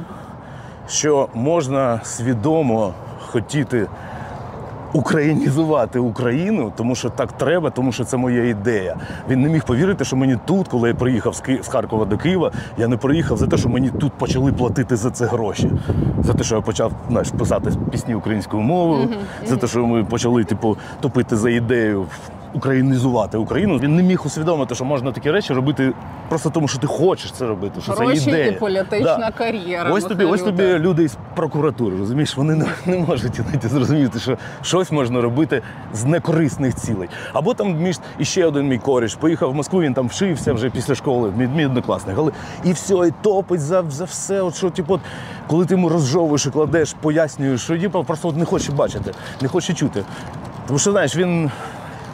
[0.88, 3.86] що можна свідомо хотіти
[4.94, 8.96] українізувати Україну, тому що так треба, тому що це моя ідея.
[9.30, 12.88] Він не міг повірити, що мені тут, коли я приїхав з Харкова до Києва, я
[12.88, 15.70] не приїхав за те, що мені тут почали платити за це гроші.
[16.22, 19.08] За те, що я почав знаєш, писати пісні українською мовою,
[19.46, 22.06] за те, що ми почали типу, топити за ідею
[22.54, 23.78] українізувати Україну.
[23.78, 25.92] Він не міг усвідомити, що можна такі речі робити
[26.28, 27.80] просто тому, що ти хочеш це робити.
[27.80, 28.46] Що Гроші це ідея.
[28.46, 29.30] і політична Да.
[29.30, 29.90] кар'єра.
[29.90, 34.38] Ось тобі, ось тобі люди з прокуратури, розумієш, вони не, не можуть навіть зрозуміти, що
[34.62, 35.62] щось можна робити
[35.94, 37.08] з некорисних цілей.
[37.32, 40.94] Або там між іще один мій коріш поїхав в Москву, він там вшився вже після
[40.94, 42.16] школи, мій, мій однокласник.
[42.18, 42.32] Але
[42.64, 44.42] і все, і топить за, за все.
[44.42, 45.00] От що, типу, от,
[45.46, 49.12] коли ти йому розжовуєш і кладеш, пояснюєш, що типу, просто от не хоче бачити,
[49.42, 50.02] не хоче чути.
[50.66, 51.50] Тому що знаєш, він.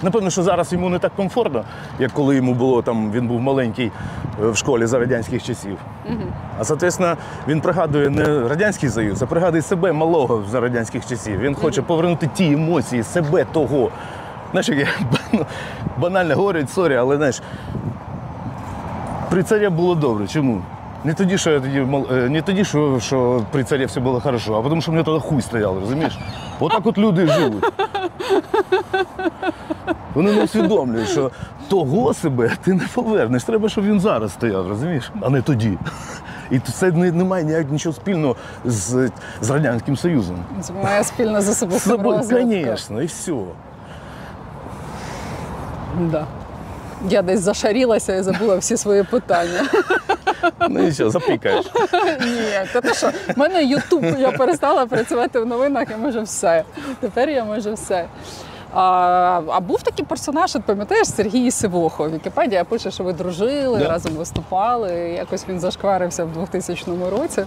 [0.03, 1.65] Напевно, що зараз йому не так комфортно,
[1.99, 3.93] як коли йому було там, він був маленький
[4.43, 5.79] е, в школі за радянських часів.
[6.59, 7.17] А соответственно,
[7.49, 11.41] він пригадує не Радянський Союз, а пригадує себе малого за радянських часів.
[11.41, 13.91] Він хоче повернути ті емоції, себе того.
[14.51, 14.89] Знаєш, як я
[15.99, 17.43] банально говорять, sorry, але знаєш,
[19.31, 20.27] при царі було добре.
[20.27, 20.63] Чому?
[21.05, 24.21] Не тоді, що я тоді мал- е, не тоді, що, що при царі все було
[24.21, 26.19] хорошо, а тому, що мені тоді хуй стояв, розумієш?
[26.61, 27.61] Отак от люди жили.
[30.15, 31.31] Вони не усвідомлюють, що
[31.69, 33.45] того себе ти не повернеш.
[33.45, 35.13] Треба, щоб він зараз стояв, розумієш?
[35.21, 35.79] А не тоді.
[36.51, 39.11] І це не, не має ніяк нічого спільного з,
[39.41, 40.37] з Радянським Союзом.
[40.61, 42.51] Це має спільно з З собою, розвитком.
[42.51, 43.33] звісно, і все.
[46.01, 46.27] Да.
[47.09, 49.61] Я десь зашарілася і забула всі свої питання.
[50.69, 51.67] Ну і що, запікаєш.
[52.21, 53.11] Ні, та ти що?
[53.37, 56.65] В мене Ютуб, я перестала працювати в новинах, я можу все.
[57.01, 58.05] Тепер я можу все.
[58.75, 62.11] А, а був такий персонаж, от пам'ятаєш, Сергій Сивохо.
[62.11, 63.89] Вікіпедія пише, що ви дружили, Да.
[63.89, 64.93] разом виступали.
[64.93, 67.45] Якось він зашкварився в 2000 році.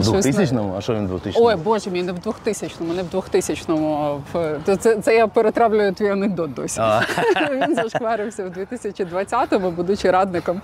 [0.00, 0.74] В 2000-му?
[0.78, 1.46] А що він в 2000-му?
[1.46, 4.20] Ой, боже мій, не в 2000-му, не в 2000-му.
[4.32, 6.80] в- Це, це, я перетравлюю твій анекдот досі.
[6.80, 7.00] А.
[7.52, 10.60] Він зашкварився в 2020-му, будучи радником е,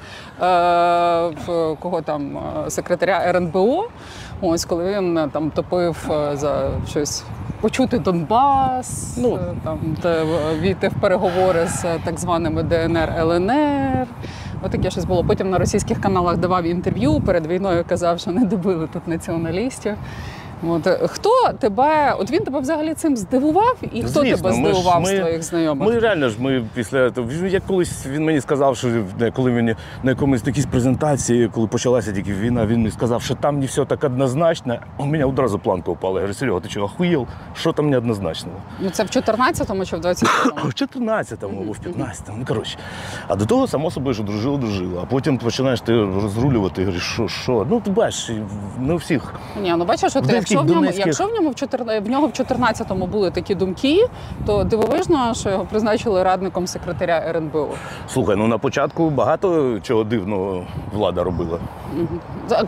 [1.46, 3.88] в кого там е, секретаря РНБО.
[4.40, 5.96] Ось коли він е, там топив
[6.34, 7.24] за щось.
[7.60, 9.38] Почути Донбас, Ну.
[9.64, 10.24] там де
[10.60, 14.06] війти в переговори з так званими ДНР ЛНР.
[14.62, 15.24] Отаке щось було.
[15.24, 19.94] Потім на російських каналах давав інтерв'ю перед війною, казав, що не добили тут націоналістів.
[20.68, 25.00] От е, хто тебе, от він тебе взагалі цим здивував, і хто Звісно, тебе здивував
[25.00, 25.88] ми- з твоїх знайомих?
[25.88, 28.88] Ми реально ж ми після того, як колись він мені сказав, що
[29.34, 33.58] коли мені на якомусь якійсь презентації, коли почалася тільки війна, він мені сказав, що там
[33.60, 34.78] не все так однозначно.
[34.98, 36.14] У мене одразу планка упала.
[36.14, 37.26] Я говорю, Серега, ти чого охуєл?
[37.54, 38.50] Що там неоднозначно?
[38.80, 40.52] Ну це в 14-му чи в 23-му?
[40.68, 42.78] В 14-му або в 15-му, ну коротше.
[43.28, 45.00] А до того, само собою, що дружила, дружила.
[45.02, 47.66] А потім починаєш ти розрулювати, і говориш, що, що?
[47.70, 48.30] Ну, ти бачиш,
[48.78, 49.34] не у всіх.
[49.62, 50.28] Ні, ну бачиш, от В
[50.60, 53.54] якщо в ньому, донецьких- якщо в ньому в 14, в нього в 14-му були такі
[53.54, 54.06] думки,
[54.46, 57.68] то дивовижно, що його призначили радником секретаря РНБО.
[58.08, 61.58] Слухай, ну на початку багато чого дивного влада робила.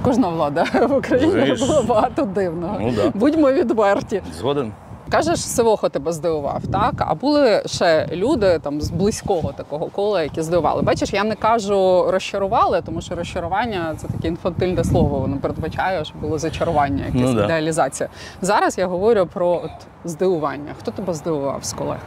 [0.02, 1.60] Кожна влада в Україні Звіш...
[1.60, 2.76] було багато дивного.
[2.80, 3.10] ну да.
[3.14, 4.22] Будьмо відверті.
[4.38, 4.72] Згоден?
[5.10, 6.92] Кажеш, Сивохо тебе здивував, так?
[6.98, 10.82] А були ще люди там з близького такого кола, які здивували.
[10.82, 15.18] Бачиш, я не кажу розчарували, тому що розчарування це таке інфантильне слово.
[15.18, 17.44] Воно передбачає, що було зачарування, якась Ну да.
[17.44, 18.08] ідеалізація.
[18.42, 19.70] Зараз я говорю про от,
[20.04, 20.72] здивування.
[20.80, 21.98] Хто тебе здивував з колег?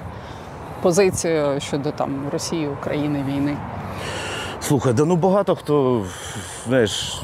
[0.82, 3.58] Позицію щодо там Росії, України, війни.
[4.60, 6.04] Слухай, да ну багато хто,
[6.68, 7.22] знаєш,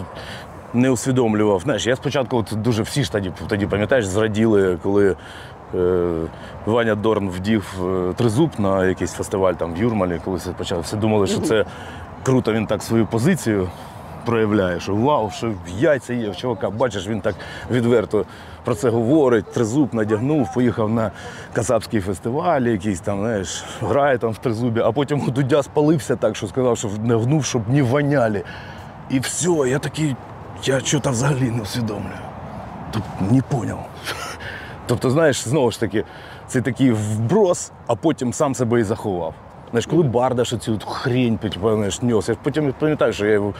[0.74, 1.60] не усвідомлював.
[1.62, 5.16] Знаєш, я спочатку от дуже всі ж тоді, тоді пам'ятаєш, зраділи, коли
[6.66, 10.82] Ваня Дорн вдів е, тризуб на якийсь фестиваль там в Юрмалі, коли все почав.
[10.82, 11.66] Всі думали, що це
[12.24, 13.70] круто, він так свою позицію
[14.26, 16.70] проявляє, що вау, що яйця є в чувака.
[16.70, 17.36] Бачиш, він так
[17.72, 18.26] відверто
[18.64, 19.52] про це говорить.
[19.52, 21.12] Тризуб надягнув, поїхав на
[21.54, 26.48] Кацапський фестиваль, якийсь там, знаєш, грає там в тризубі, а потім Дудя спалився так, що
[26.48, 28.44] сказав, що не гнув, щоб не воняли.
[29.10, 30.16] І все, я такий,
[30.64, 32.18] я чого взагалі не усвідомлюю.
[32.92, 33.86] Тобто не поняв.
[34.88, 36.04] Тобто, знаєш, знову ж таки,
[36.48, 39.34] це такий вброс, а потім сам себе і заховав.
[39.72, 43.54] Знаєш, коли Бардаш цю хрень типу, знаєш, нес, я потім пам'ятаю, що я його,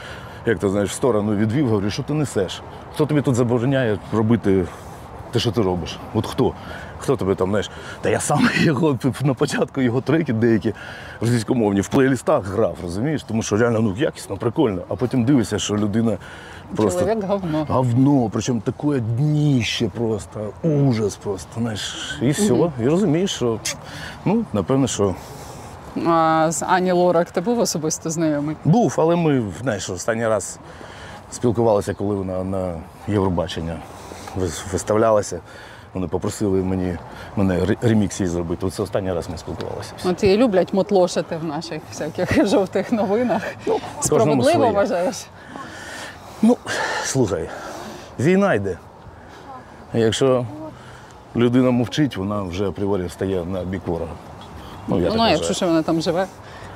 [0.46, 2.62] як то знаєш, в сторону відвів, говорю, що ти несеш?
[2.94, 4.64] Хто тобі тут забороняє робити
[5.32, 5.98] те, що ти робиш?
[6.14, 6.54] От хто?
[6.98, 7.70] Хто тебе там, знаєш?
[8.00, 10.74] Та я сам його на початку його треки деякі
[11.20, 13.22] російськомовні в плейлістах грав, розумієш?
[13.22, 14.82] Тому що реально ну, якісно, прикольно.
[14.88, 16.16] А потім дивишся, що людина
[16.76, 17.00] просто.
[17.00, 17.66] Чоловік говно.
[17.68, 22.54] Говно, причому таке дніще просто, ужас просто, знаєш, і все.
[22.80, 23.58] І розумієш, що
[24.24, 25.14] ну, напевно, що
[26.06, 28.56] А, з Ані Лорак ти був особисто знайомий?
[28.64, 30.58] був, але ми, знаєш, останній раз
[31.30, 32.74] спілкувалися, коли вона на
[33.08, 33.76] Євробачення
[34.72, 35.40] виставлялася.
[35.94, 36.96] Вони попросили мені
[37.36, 38.66] мене ремікс їй зробити.
[38.66, 39.92] Оце останній раз ми спілкувалися.
[40.04, 43.42] От її люблять мотлошити в наших всяких жовтих новинах.
[43.64, 44.70] кожному Справедливо своє.
[44.72, 45.26] вважаєш?
[46.42, 46.56] Ну,
[47.04, 47.48] слухай,
[48.20, 48.78] війна йде.
[49.94, 50.46] Якщо
[51.36, 54.12] людина мовчить, вона вже апріорі стає на бік ворога.
[54.88, 55.36] Ну, я так ну, вважаю.
[55.36, 56.26] якщо ще вона там живе,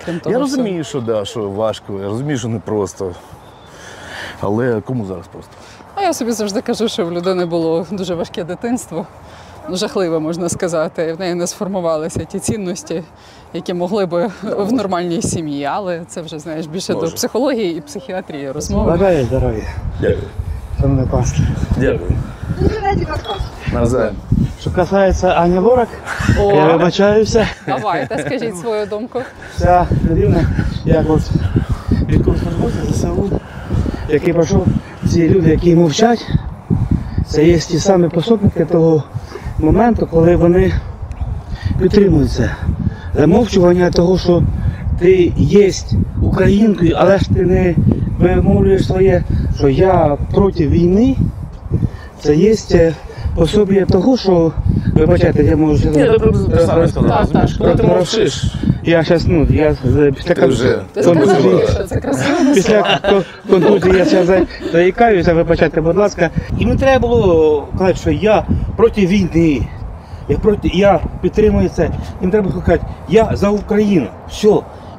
[0.05, 0.33] крім того.
[0.33, 3.15] Я розумію, що да, що важко, я розумію, що непросто.
[4.41, 5.51] Але кому зараз просто?
[5.95, 9.07] А я собі завжди кажу, що в людини було дуже важке дитинство.
[9.69, 11.03] Ну, жахливе, можна сказати.
[11.03, 13.03] І В неї не сформувалися ті цінності,
[13.53, 15.65] які могли би в нормальній сім'ї.
[15.65, 17.07] Але це вже знаєш більше Може.
[17.07, 18.91] до психології і психіатрії розмови.
[18.91, 19.65] Бажаю здоров'я.
[20.01, 21.09] Дякую.
[21.11, 21.45] Пастор.
[21.77, 22.13] Дякую.
[23.73, 24.15] Навзаєм.
[24.61, 25.89] Що касається Ані Лорак,
[26.39, 27.49] я вибачаюся.
[27.67, 29.21] давайте, скажіть свою думку.
[29.57, 30.47] Ця людина,
[30.85, 31.21] як от
[32.09, 33.41] військовослужбовця ЗСУ,
[34.09, 34.67] який пройшов
[35.11, 36.27] ці люди, які мовчать,
[37.27, 39.05] це є ті самі пособники того
[39.59, 40.73] моменту, коли вони
[41.79, 42.57] підтримуються.
[43.15, 44.43] Замовчування того, що
[44.99, 45.71] ти є
[46.23, 47.75] українкою, але ж ти не
[48.19, 49.25] вимовлюєш своє,
[49.57, 51.17] що я проти війни.
[52.21, 52.55] Це є
[53.35, 54.53] пособія того, що
[54.95, 57.59] вибачайте, я можу Ні, ти просто Е, сказав, Так, розумієш, так.
[57.59, 58.45] коли ти мовчиш.
[58.85, 61.39] Я зараз, ну, я з- після Ти вже- Ти Контузії.
[61.41, 62.55] сказав, що це красиво.
[62.55, 64.43] Після ко- контузії я зараз
[64.73, 66.31] заїкаюся, вибачайте, будь ласка.
[66.59, 68.45] І не треба було казати, що я
[68.77, 69.67] проти війни.
[70.29, 71.91] Я проти, я підтримую це.
[72.21, 74.07] Їм треба сказати, я за Україну.
[74.31, 74.49] Все.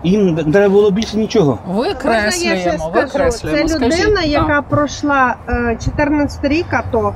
[0.04, 1.58] Їм не треба було більше нічого.
[1.68, 1.88] Можна
[2.26, 3.08] я ще Викреслюємо, скажу?
[3.14, 3.70] викреслюємо.
[3.70, 4.26] Це людина, Так.
[4.28, 7.14] яка пройшла е, 14 рік АТО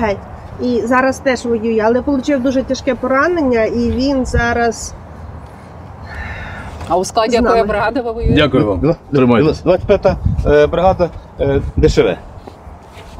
[0.00, 0.16] геть.
[0.62, 4.94] І зараз теж воює, але отримав дуже тяжке поранення, і він зараз
[6.88, 7.46] А у складі З нами.
[7.48, 8.34] якої бригади ви воюєте?
[8.34, 8.96] Дякую вам.
[9.12, 9.64] Тримайтесь.
[9.64, 12.04] 25-та е, бригада е, ДШВ.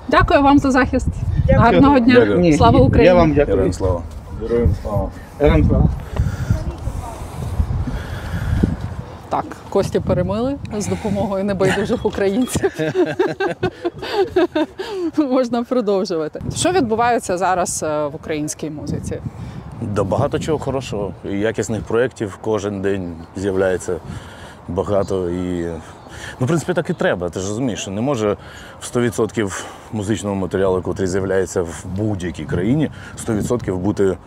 [0.08, 1.08] Дякую вам за захист.
[1.46, 1.58] Дякую.
[1.60, 2.14] Гарного дня.
[2.18, 2.52] Дякую.
[2.52, 3.06] Слава Україні.
[3.06, 3.56] Я вам дякую.
[3.56, 4.02] Героям слава.
[4.42, 5.08] Героям слава.
[5.40, 5.84] Героям слава.
[9.30, 12.70] Так, Кості перемили з допомогою небайдужих українців.
[15.16, 16.42] Можна продовжувати.
[16.56, 19.20] Що відбувається зараз е, в українській музиці?
[19.82, 21.12] Да багато чого хорошого.
[21.24, 23.96] І якісних проєктів кожен день з'являється
[24.68, 25.30] багато.
[25.30, 25.66] І,
[26.40, 27.30] ну, в принципі, так і треба.
[27.30, 28.36] Ти ж розумієш, не може
[28.80, 32.90] в 100% музичного матеріалу, який з'являється в будь-якій країні,
[33.26, 34.18] 100% бути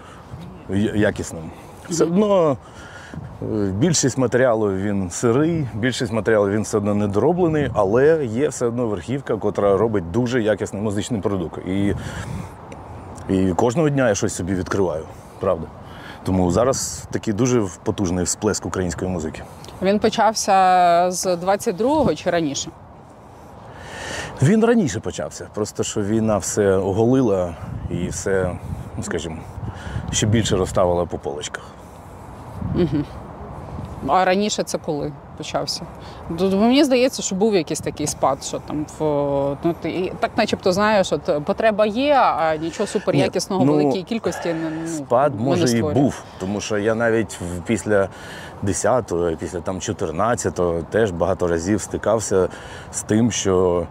[0.95, 1.51] якісним.
[1.89, 2.57] Все одно
[3.79, 9.37] більшість матеріалу він сирий, більшість матеріалу він все одно недороблений, але є все одно верхівка,
[9.37, 11.67] котра робить дуже якісний музичний продукт.
[11.67, 11.95] І
[13.29, 15.03] і кожного дня я щось собі відкриваю,
[15.39, 15.67] правда.
[16.23, 19.43] Тому зараз такий дуже потужний всплеск української музики.
[19.81, 20.51] Він почався
[21.11, 22.69] з 22-го чи раніше?
[24.41, 27.55] Він раніше почався, просто що війна все оголила
[27.89, 28.51] і все,
[28.97, 29.37] ну скажімо,
[30.11, 31.63] ще більше розставила по полочках.
[34.07, 35.81] А раніше це коли почався?
[36.39, 39.03] Мені здається, що був якийсь такий спад, що там в
[39.63, 44.53] ну ти так, начебто, знаєш, от потреба є, а нічого суперякісного Ні, ну, великій кількості
[44.53, 48.09] не ну, Спад ми не може і був, тому що я навіть після
[48.63, 52.47] 10-го, після там 14-го теж багато разів стикався
[52.91, 53.87] з тим, що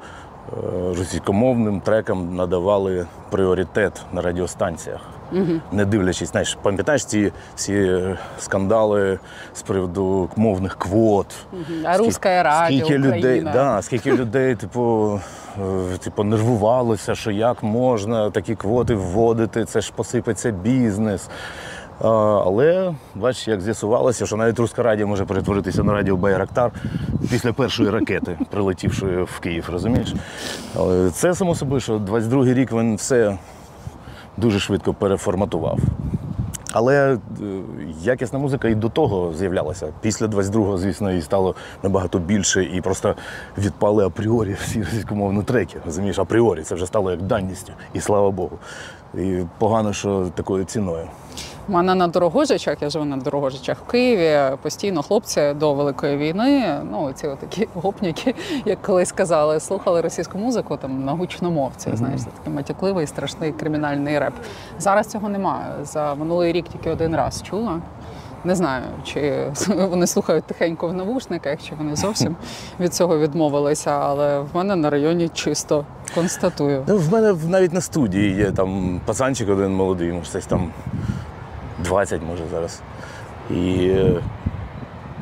[0.53, 0.57] е,
[0.99, 5.01] російськомовним трекам надавали пріоритет на радіостанціях.
[5.73, 9.19] Не дивлячись, знаєш, пам'ятаєш ці всі е, скандали
[9.55, 11.27] з приводу мовних квот.
[11.85, 15.21] А русське радіо, скільки людей, да, скільки людей, типу,
[15.95, 21.29] е, типу, нервувалося, що як можна такі квоти вводити, це ж посипеться бізнес.
[22.05, 26.71] Але бачиш, як з'ясувалося, що навіть русське радіо може перетворитися на радіо Байрактар
[27.31, 30.15] після першої ракети, прилетівшої в Київ, розумієш?
[30.77, 33.39] Але це само собою, що 22-й рік він все
[34.37, 35.79] дуже швидко переформатував.
[36.73, 37.19] Але е,
[38.01, 39.89] якісна музика і до того з'являлася.
[40.01, 43.15] Після 22-го, звісно, її стало набагато більше, і просто
[43.59, 45.77] відпали апріорі всі російськомовні треки.
[45.87, 48.59] Розумієш, апріорі це вже стало як данністю, і слава Богу.
[49.15, 51.07] І погано, що такою ціною.
[51.69, 54.57] У мене на Дорогожичах, я живу на Дорогожичах в Києві.
[54.63, 60.77] Постійно хлопці до Великої війни, ну ці такі гопніки, як колись казали, слухали російську музику
[60.77, 61.91] там на гучномовці.
[61.95, 64.35] Знаєш, це такий матюкливий, страшний кримінальний реп.
[64.79, 65.85] Зараз цього немає.
[65.85, 67.81] За минулий рік тільки один раз чула.
[68.45, 69.51] Не знаю, чи
[69.91, 72.37] вони слухають тихенько в навушниках, чи вони зовсім
[72.81, 76.85] від цього відмовилися, але в мене на районі чисто констатую.
[76.89, 80.73] Ну, в мене навіть на студії є там пацанчик один молодий, може, десь там
[81.83, 82.81] 20, може, зараз.
[83.51, 83.93] І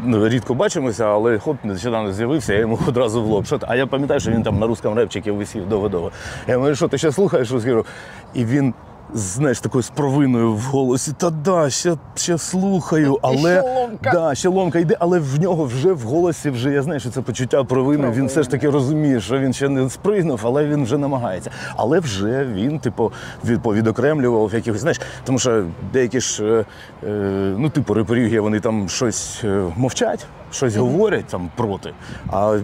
[0.04, 3.46] ну, рідко бачимося, але хлоп нещодавно з'явився, я йому одразу в лоб.
[3.46, 3.58] Що?
[3.62, 6.10] А я пам'ятаю, що він там на русском репчикі висів довго-довго.
[6.46, 7.86] Я говорю, що ти ще слухаєш русський рок?
[8.34, 8.74] І він
[9.14, 11.12] знаєш, такою з провиною в голосі.
[11.16, 14.10] Та да, ще, ще слухаю, але ще ломка.
[14.12, 17.20] да, ще ломка йде, але в нього вже в голосі вже я знаю, що це
[17.20, 18.10] почуття провини.
[18.10, 21.50] Він все ж таки розуміє, що він ще не спригнув, але він вже намагається.
[21.76, 23.12] Але вже він, типу,
[23.44, 26.64] від, відокремлював якихось, знаєш, тому що деякі ж, е,
[27.06, 30.26] е, ну, типу, реперів вони там щось е, мовчать.
[30.52, 31.92] Щось говорять там проти,
[32.32, 32.58] а,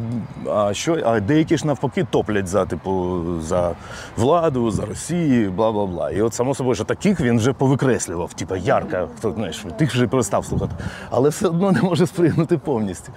[0.54, 3.70] а, що, а деякі ж навпаки топлять за типу за
[4.16, 6.10] владу, за Росію, бла бла бла.
[6.10, 10.06] І от само собою, що таких він вже повикреслював, типу ярка, хто знаєш, тих вже
[10.06, 10.74] перестав слухати,
[11.10, 13.12] але все одно не може спригнути повністю.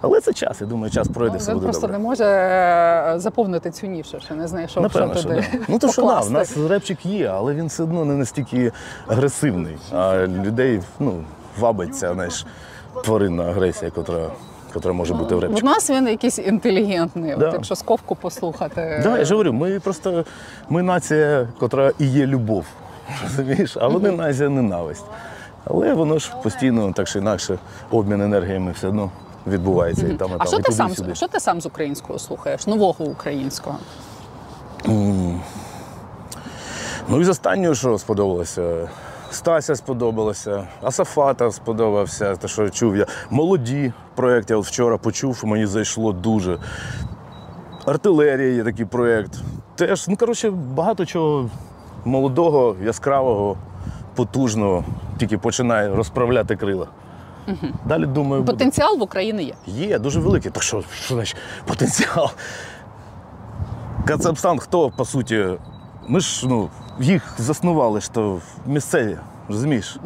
[0.00, 1.98] Але це час, я думаю, час пройде, все Він буде просто добре.
[1.98, 5.44] не може е, заповнити цю нішу, що не знайшов, Напевно, що що туди.
[5.52, 5.58] да.
[5.68, 8.72] Ну то що на, в нас репчик є, але він все одно не настільки
[9.08, 9.76] агресивний.
[9.92, 11.24] А людей ну,
[11.58, 12.46] вабить ця знаєш,
[13.04, 14.30] тваринна агресія, котра,
[14.72, 15.66] котра може бути в У репчику.
[15.66, 17.36] нас він якийсь інтелігентний.
[17.36, 17.48] Да.
[17.48, 19.00] От якщо сковку послухати.
[19.02, 20.24] Да, я ж говорю, ми просто
[20.68, 22.64] ми нація, котра і є любов.
[23.22, 23.76] Розумієш?
[23.80, 25.04] А вони нація ненависть.
[25.64, 27.58] Але воно ж постійно, так чи інакше,
[27.90, 29.10] обмін енергіями все одно
[29.46, 31.14] відбувається і там, і там, А що і ти сам сюди.
[31.14, 32.66] що ти сам з українського слухаєш?
[32.66, 33.78] Нового українського?
[37.08, 38.88] Ну і з останнього, що сподобалося.
[39.34, 43.06] Стася сподобалася, Асафата сподобався, те, що чув я.
[43.30, 46.58] Молоді проєкт, я от вчора почув, мені зайшло дуже.
[47.86, 49.32] Артилерія є такий проєкт.
[49.74, 51.50] Теж, ну коротше, багато чого
[52.04, 53.56] молодого, яскравого,
[54.14, 54.84] потужного,
[55.18, 56.86] тільки починає розправляти крила.
[57.84, 58.52] Далі думаю, буде.
[58.52, 59.54] Потенціал в Україні є.
[59.66, 60.50] Є, дуже великий.
[60.50, 62.30] Так що, що значить потенціал?
[64.04, 65.46] Кацапстан хто, по суті,
[66.08, 66.70] ми ж ну,
[67.00, 69.16] їх заснували ж то місцеві,
[69.48, 69.96] розумієш?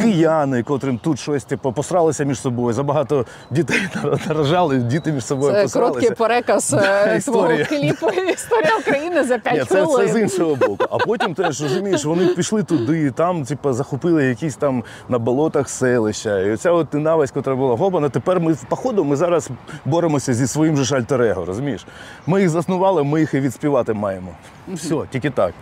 [0.00, 3.80] Кияни, котрим тут щось типу, посралися між собою, забагато дітей
[4.28, 5.92] нарожали, діти між собою Це посралися.
[5.92, 7.64] короткий переказ е, твого історія.
[7.64, 10.06] кліпу Історія України за 5 Ні, це, хвилин.
[10.08, 10.84] це з іншого боку.
[10.90, 15.68] А потім теж розумієш, вони пішли туди, і там, типу, захопили якісь там на болотах
[15.68, 16.38] селища.
[16.40, 19.50] І оця от ненависть, яка була гобана, тепер ми походу ми зараз
[19.84, 21.86] боремося зі своїм же ж альтер-его, розумієш?
[22.26, 24.28] Ми їх заснували, ми їх і відспівати маємо.
[24.74, 25.54] Все, тільки так.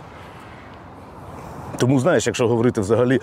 [1.77, 3.21] Тому знаєш, якщо говорити взагалі,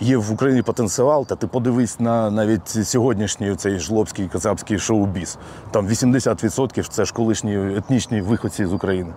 [0.00, 5.38] є в Україні потенціал, та ти подивись на навіть сьогоднішній цей жлобський кацапський шоу-біз.
[5.70, 9.12] Там 80% це ж колишні етнічні виходці з України.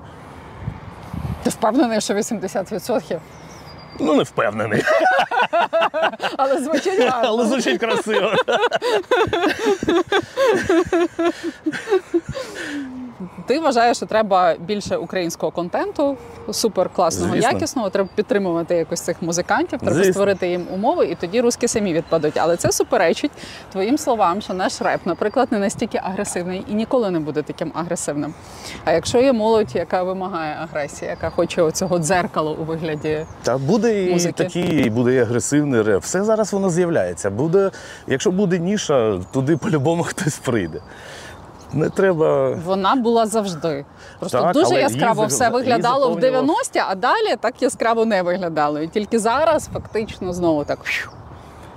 [1.44, 3.20] Ти впевнений, що 80%?
[4.00, 4.84] Ну, не впевнений,
[6.38, 7.28] Але звучить гарно.
[7.30, 8.32] але звучить красиво.
[13.48, 16.18] Ти вважаєш, що треба більше українського контенту,
[16.52, 17.52] супер класного, Звісно.
[17.52, 17.90] якісного.
[17.90, 20.14] Треба підтримувати якось цих музикантів, треба Звісно.
[20.14, 22.38] створити їм умови, і тоді руски самі відпадуть.
[22.38, 23.32] Але це суперечить
[23.72, 28.34] твоїм словам, що наш реп, наприклад, не настільки агресивний і ніколи не буде таким агресивним.
[28.86, 33.85] А якщо є молодь, яка вимагає агресії, яка хоче оцього дзеркала у вигляді Та буде
[33.90, 34.44] і Музики.
[34.44, 36.04] такий, і буде і агресивний реп.
[36.04, 37.30] Все зараз воно з'являється.
[37.30, 37.72] Буде,
[38.08, 40.82] якщо буде ніша, туди по-любому хтось прийде.
[41.74, 42.50] Не треба.
[42.66, 43.86] Вона була завжди.
[44.20, 48.80] Просто Так, дуже яскраво її все виглядало в 90-ті, а далі так яскраво не виглядало.
[48.80, 50.80] І тільки зараз фактично знову так.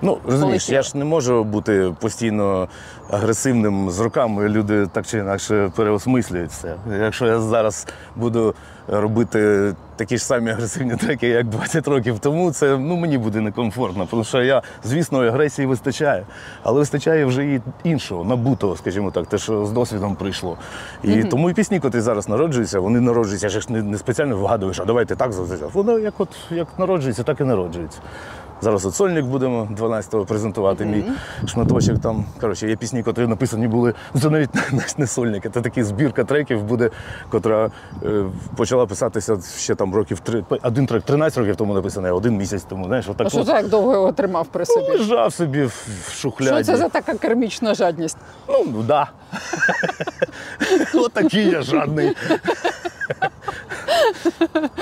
[0.02, 2.68] Ну, розумієш, я ж не можу бути постійно
[3.10, 4.48] агресивним з роками.
[4.48, 6.74] Люди так чи інакше переосмислюють це.
[7.00, 7.86] Якщо я зараз
[8.16, 8.54] буду
[8.88, 14.06] робити такі ж самі агресивні треки, як 20 років тому, це ну, мені буде некомфортно.
[14.10, 16.26] Тому що я, звісно, агресії вистачає,
[16.62, 20.56] але вистачає вже і іншого, набутого, скажімо так, те, що з досвідом прийшло.
[21.02, 23.46] І тому і пісні, котрі зараз народжуються, вони народжуються.
[23.46, 25.64] Я ж не, не спеціально вигадуєш, а давайте так зробити.
[25.72, 27.98] Воно як от як народжується, так і народжується.
[28.60, 30.84] Зараз от сольник будемо 12-го презентувати.
[30.84, 31.04] Мій
[31.46, 32.24] шматочок там.
[32.40, 33.94] Коротше, є пісні, котрі написані були.
[34.22, 36.90] Це навіть навіть не сольник, це така збірка треків буде,
[37.30, 37.70] котра
[38.02, 38.24] е,
[38.56, 40.44] почала писатися ще там років три.
[40.62, 42.84] Один трек 13 років тому написаний, один місяць тому.
[42.84, 44.86] Знаєш, отак А що ти так довго його тримав при собі?
[44.98, 46.64] лежав собі в в шухляді.
[46.64, 48.16] Що це за така кермічна жадність?
[48.48, 49.08] Ну, ну да.
[50.94, 52.16] Отакий я жадний.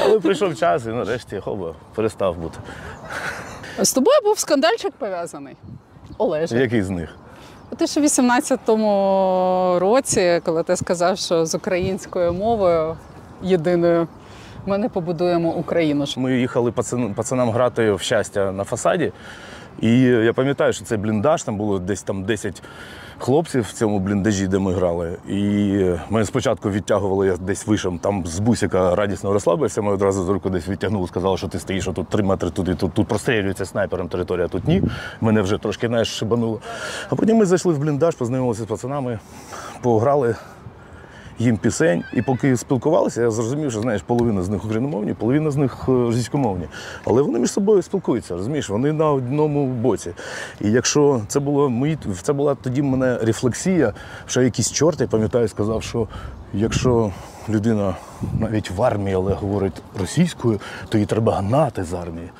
[0.04, 2.58] Але прийшов час і нарешті хоба перестав бути.
[3.82, 5.56] З тобою був скандальчик пов'язаний.
[6.18, 6.58] Олеже.
[6.58, 7.16] Який з них?
[7.70, 12.96] У 18-му році, коли ти сказав, що з українською мовою
[13.42, 14.08] єдиною
[14.66, 16.04] ми не побудуємо Україну.
[16.16, 19.12] Ми їхали пацан, пацанам грати в щастя на фасаді.
[19.80, 22.62] І я пам'ятаю, що цей бліндаж, там було десь там 10
[23.18, 25.16] хлопців в цьому бліндажі, де ми грали.
[25.28, 25.38] І
[26.10, 30.50] мене спочатку відтягували, я десь вийшов, там з бусика радісно розслабився, ми одразу з руку
[30.50, 34.48] десь відтягнули, сказали, що ти стоїш, тут три метри туди, тут, тут прострілюється снайпером територія,
[34.48, 34.82] тут ні.
[35.20, 36.60] Мене вже трошки знаєш, шибануло.
[37.10, 39.18] А потім ми зайшли в бліндаж, познайомилися з пацанами,
[39.82, 40.36] пограли.
[41.38, 42.04] Їм пісень.
[42.12, 45.92] І поки спілкувалися, я зрозумів, що знаєш, половина з них україномовні, половина з них е,
[45.92, 46.66] російськомовні.
[47.04, 50.10] Але вони між собою спілкуються, розумієш, вони на одному боці.
[50.60, 53.92] І якщо це було мої, це була тоді в мене рефлексія,
[54.26, 56.08] що якийсь чорт, я пам'ятаю, сказав, що
[56.54, 57.12] якщо
[57.48, 57.96] людина
[58.40, 62.30] навіть в армії, але говорить російською, то її треба гнати з армії.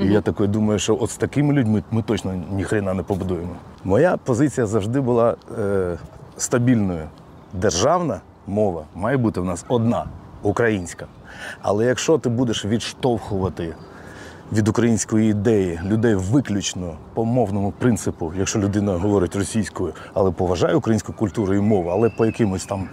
[0.00, 3.56] І я такий думаю, що от з такими людьми ми точно ніхрена не побудуємо.
[3.84, 5.98] Моя позиція завжди була е,
[6.36, 7.08] стабільною.
[7.52, 10.06] Державна мова має бути в нас одна
[10.42, 11.06] українська.
[11.62, 13.74] Але якщо ти будеш відштовхувати
[14.52, 21.12] від української ідеї людей виключно по мовному принципу, якщо людина говорить російською, але поважає українську
[21.12, 22.88] культуру і мову, але по якимось там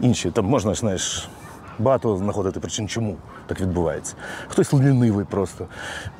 [0.00, 1.28] інші, там можна знаєш,
[1.78, 4.14] багато знаходити причин, чому так відбувається.
[4.48, 5.66] Хтось лінивий просто.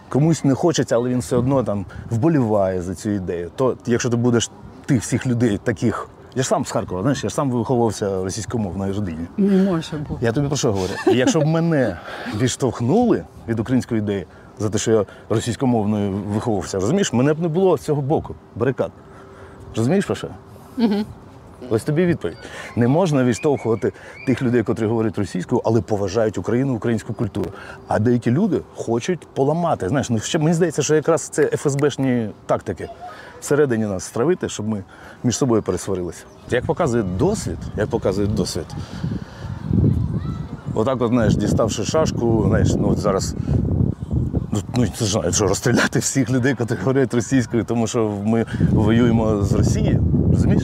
[0.09, 3.51] Комусь не хочеться, але він все одно там вболіває за цю ідею.
[3.57, 4.51] То якщо ти будеш
[4.87, 6.09] тих всіх людей таких.
[6.39, 9.27] Я ж сам з Харкова, знаєш, я ж сам виховувався російськомовною родині.
[9.37, 10.27] Не може бути.
[10.27, 10.93] Я тобі про що говорю?
[11.07, 11.97] І якщо б мене
[12.37, 14.27] відштовхнули від української ідеї
[14.59, 18.91] за те, що я російськомовною виховувався, розумієш, мене б не було з цього боку, барикад.
[19.77, 20.29] Розумієш про що?
[20.79, 20.95] Угу.
[21.71, 22.37] Ось тобі відповідь.
[22.77, 23.93] Не можна відштовхувати
[24.27, 27.51] тих людей, котрі говорять російською, але поважають Україну, українську культуру.
[27.89, 29.89] А деякі люди хочуть поламати.
[29.89, 32.89] Знаєш, ну ще мені здається, що якраз це ФСБшні тактики
[33.41, 34.85] всередині нас стравити, щоб ми
[35.25, 36.25] між собою пересварилися.
[36.51, 38.67] Як показує досвід, як показує досвід,
[40.75, 43.35] Отак, от, знаєш, діставши шашку, знаєш, ну от зараз.
[44.53, 49.43] Ну, ну це ж що розстріляти всіх людей, які говорять російською, тому що ми воюємо
[49.43, 50.03] з Росією.
[50.33, 50.63] Розумієш?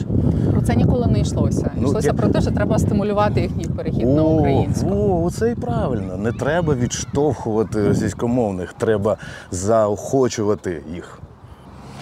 [0.51, 1.71] Про це ніколи не йшлося.
[1.77, 4.89] Ну, Йшлося я- про те, що треба стимулювати їхній перехід на українську.
[4.89, 6.17] О, оце і правильно.
[6.17, 9.17] Не треба відштовхувати російськомовних, треба
[9.51, 11.19] заохочувати їх.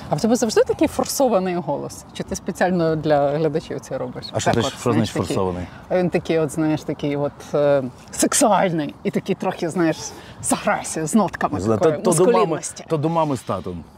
[0.10, 2.06] А в тебе завжди такий форсований голос?
[2.14, 4.26] Чи ти спеціально для глядачів це робиш?
[4.32, 5.64] А що Так ти- що значить форсований?
[5.90, 9.98] А Він такий, от знаєш, такий от е, сексуальний і такий трохи, знаєш,
[10.42, 12.86] з агресією, з нотками То, такої то, до мами, мускулінності.
[12.88, 13.84] то до мами з татом.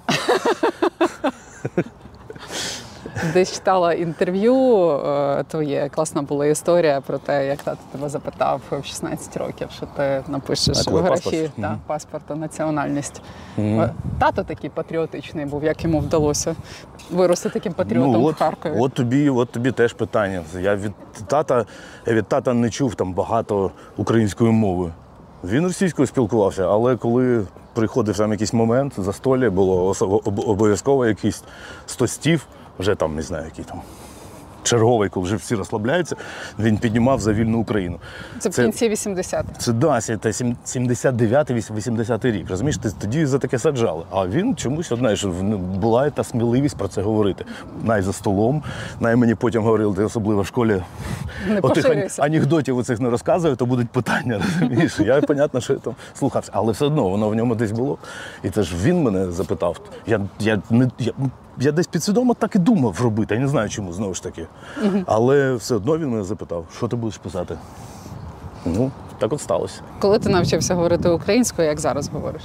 [3.33, 4.55] Десь читала інтерв'ю
[4.89, 9.85] е, твоє, класна була історія про те, як тато тебе запитав в 16 років, що
[9.97, 11.51] ти напишеш в графі паспорт?
[11.61, 11.79] та, Мгм.
[11.87, 13.21] паспорта національність.
[13.59, 16.55] Е, Тато такий патріотичний був, як йому вдалося
[17.11, 18.73] вирости таким патріотом ну, в Харкові.
[18.79, 20.41] от тобі, от тобі теж питання.
[20.59, 20.91] Я від
[21.27, 21.65] тата,
[22.05, 24.91] я від тата не чув там багато української мови.
[25.43, 29.93] Він російською спілкувався, але коли приходив там якийсь момент, застолля було
[30.25, 31.43] обов'язково якийсь
[31.85, 32.47] стостів,
[32.79, 33.81] вже там не знаю, який там.
[34.65, 36.15] Черговий, коли вже всі розслабляються,
[36.59, 37.99] він піднімав за вільну Україну.
[38.39, 39.43] Це в кінці 80-х.
[39.57, 42.49] Це да, це 79-80 рік.
[42.49, 44.03] Розумієш, ти тоді за таке саджали.
[44.11, 47.45] А він чомусь, знаєш, ну, була та сміливість про це говорити.
[47.83, 48.63] Най за столом,
[48.99, 50.81] най мені потім говорили, ти особливо в школі
[51.47, 54.41] Не отих анекдотів оцих не розказую, то будуть питання.
[54.61, 54.99] Розумієш?
[54.99, 57.97] Я понятно, що я там слухався, але все одно воно в ньому десь було.
[58.43, 59.79] І це ж він мене запитав.
[60.07, 61.11] Я, я, не, я,
[61.59, 63.35] я десь підсвідомо так і думав робити.
[63.35, 64.47] Я не знаю, чому знову ж таки.
[65.05, 67.57] Але все одно він мене запитав, що ти будеш писати.
[68.65, 69.81] Ну, так от сталося.
[69.99, 72.41] Коли ти навчився говорити українською, як зараз говориш?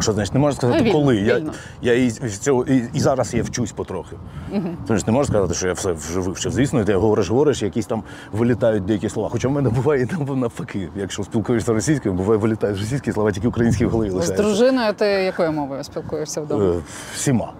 [0.00, 1.16] Що значить, не можна сказати, Ну, вільно, коли.
[1.16, 1.52] Я, вільно.
[1.82, 4.16] я і, цього, і, і зараз я вчусь потрохи.
[4.52, 4.76] Угу.
[4.86, 6.52] Тобто не можна сказати, що я все вже вивчив.
[6.52, 9.28] Звісно, ти говориш, говориш, якісь там вилітають деякі слова.
[9.28, 10.88] Хоча в мене буває навпаки.
[10.96, 15.52] Якщо спілкуєшся російською, буває вилітають російські слова, тільки українські в голові З дружиною ти якою
[15.52, 16.64] мовою спілкуєшся вдома?
[16.64, 16.80] Е,
[17.14, 17.52] Всіма.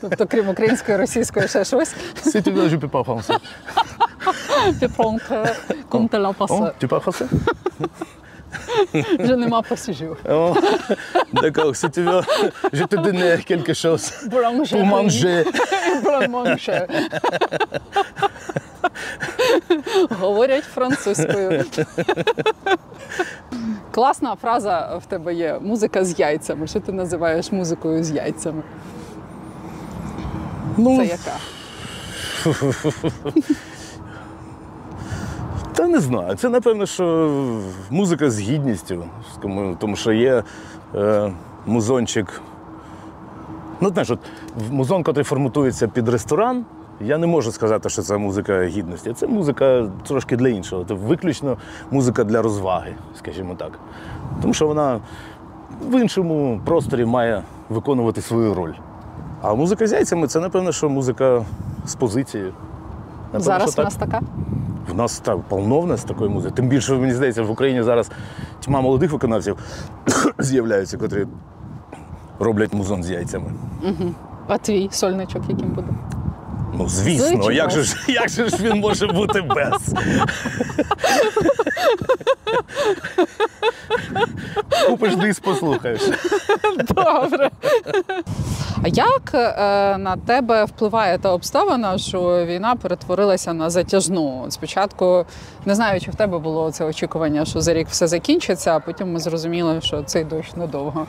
[0.00, 1.94] Тобто, крім української, російської, ще щось?
[2.24, 3.38] Tu veux, je peux pas français.
[4.80, 5.54] Ти пронка,
[8.92, 9.16] comme te l'as Oh, passé.
[9.16, 10.16] tu Вже нема посіжів.
[10.24, 10.56] Oh,
[11.32, 12.22] D'accord, si tu veux,
[12.72, 14.04] je te donne quelque chose
[14.70, 15.44] pour manger.
[16.04, 16.88] Браманше.
[20.20, 21.64] Говорять французькою.
[23.90, 26.66] Класна фраза в тебе є музика з яйцями.
[26.66, 28.62] Що ти називаєш музикою з яйцями?
[30.76, 31.36] Ну, Це яка?
[35.74, 36.34] Та не знаю.
[36.34, 37.30] Це напевно, що
[37.90, 39.04] музика з гідністю.
[39.78, 40.42] Тому- що є
[40.94, 41.32] е,
[41.66, 42.40] музончик.
[43.80, 44.18] Ну, знаєш, от
[44.70, 46.64] музон, який форматується під ресторан,
[47.00, 49.12] я не можу сказати, що це музика гідності.
[49.12, 50.84] Це музика трошки для іншого.
[50.84, 51.56] Це виключно
[51.90, 53.78] музика для розваги, скажімо так.
[54.42, 55.00] Тому що вона
[55.90, 58.72] в іншому просторі має виконувати свою роль.
[59.42, 61.44] А музика з яйцями це, напевно, що музика
[61.86, 62.52] з позицією.
[63.24, 63.84] Напевно, Зараз що так.
[63.84, 64.20] нас така?
[64.88, 66.54] В нас так полно в нас такої музики.
[66.54, 68.10] Тим більше, мені здається, в Україні зараз
[68.64, 69.56] тьма молодих виконавців
[70.38, 71.26] з'являються, котрі
[72.38, 73.52] роблять музон з яйцями.
[74.46, 75.88] А твій сольничок яким буде?
[76.78, 79.94] Ну, звісно, як же, ж, як же ж він може бути без?
[84.86, 86.00] Купиш диск, послухаєш.
[86.88, 87.50] Добре.
[88.84, 94.46] А як е, на тебе впливає та обставина, що війна перетворилася на затяжну?
[94.48, 95.26] Спочатку
[95.66, 99.12] не знаю, чи в тебе було це очікування, що за рік все закінчиться, а потім
[99.12, 101.06] ми зрозуміли, що цей дощ недовго.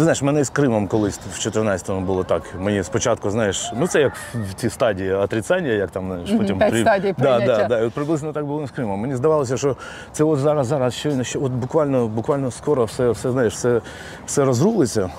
[0.00, 2.42] Ти знаєш, мене з Кримом колись в 14-му було так.
[2.58, 6.80] Мені спочатку, знаєш, ну це як в ці стадії отрицання, як там знаєш, потім п'ять
[6.80, 7.78] стадій да, да, да.
[7.78, 9.00] І от приблизно так було з Кримом.
[9.00, 9.76] Мені здавалося, що
[10.12, 13.80] це от зараз, зараз щойно, що от буквально, буквально скоро все, все знаєш, все,
[14.26, 15.10] все розрулиться.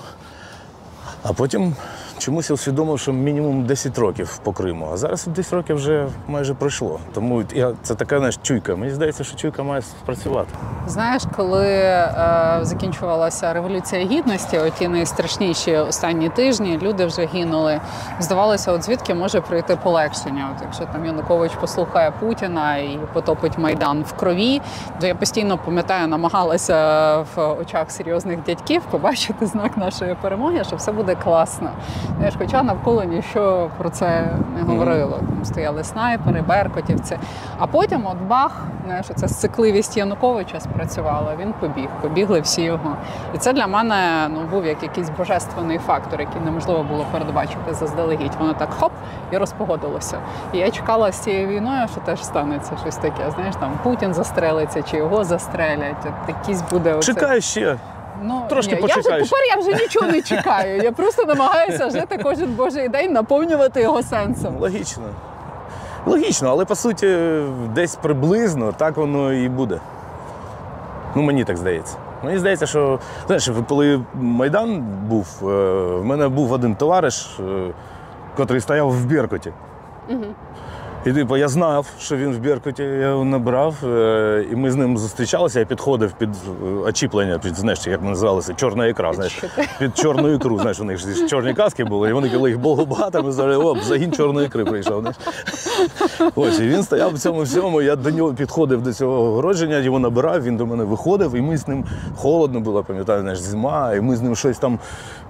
[1.22, 1.74] А потім
[2.22, 4.88] чомусь я усвідомив, що мінімум 10 років по Криму.
[4.92, 7.00] А зараз 10 років вже майже пройшло.
[7.14, 8.76] Тому я, це така знаєш, чуйка.
[8.76, 10.48] Мені здається, що чуйка має спрацювати.
[10.86, 17.80] Знаєш, коли е, закінчувалася революція гідності, оті найстрашніші останні тижні, люди вже гинули.
[18.20, 20.48] Здавалося, от звідки може прийти полегшення.
[20.56, 24.60] От якщо там Янукович послухає Путіна і потопить майдан в крові,
[25.00, 26.76] то я постійно пам'ятаю, намагалася
[27.36, 31.70] в очах серйозних дядьків побачити знак нашої перемоги, що все буде класно.
[32.16, 35.16] Знаєш, хоча навколо нічого про це не говорило.
[35.16, 37.18] Там стояли снайпери, беркотівці.
[37.58, 41.36] А потім, от бах, знаєш, це цикливість Януковича спрацювала.
[41.40, 42.96] Він побіг, побігли всі його.
[43.34, 48.32] І це для мене ну був як якийсь божественний фактор, який неможливо було передбачити заздалегідь.
[48.38, 48.92] Воно так хоп
[49.32, 50.18] і розпогодилося.
[50.52, 53.30] І я чекала з цією війною, що теж станеться щось таке.
[53.34, 55.96] Знаєш, там Путін застрелиться чи його застрелять.
[56.06, 57.76] От якийсь буде оце- Чекай ще.
[58.24, 60.82] Ну, Трошки ні, я вже тепер я вже нічого не чекаю.
[60.82, 64.56] Я просто намагаюся жити кожен божий день, наповнювати його сенсом.
[64.56, 65.02] Логічно.
[66.06, 67.38] Логічно, але по суті,
[67.74, 69.80] десь приблизно так воно і буде.
[71.14, 71.96] Ну, мені так здається.
[72.24, 75.44] Мені здається, що знаєш, коли Майдан був, е,
[75.96, 77.70] в мене був один товариш, е,
[78.36, 79.52] котрий стояв в Беркуті.
[81.06, 84.76] І типу, я знав, що він в Беркуті, я його набрав, е, і ми з
[84.76, 89.44] ним зустрічалися, я підходив під е, очіплення, під, знаєш, як ми називалися, чорна ікра, знаєш,
[89.78, 90.58] під чорну ікру.
[90.58, 93.56] Знаєш, у них ж чорні каски були, і вони, коли їх було багато, ми сказали,
[93.56, 95.00] о, загін чорної ікри прийшов.
[95.00, 95.16] Знаєш.
[96.34, 99.98] Ось, і він стояв в цьому всьому, я до нього підходив до цього огородження, його
[99.98, 101.84] набирав, він до мене виходив, і ми з ним
[102.16, 104.78] холодно було, пам'ятаю, знаєш, зима, і ми з ним щось там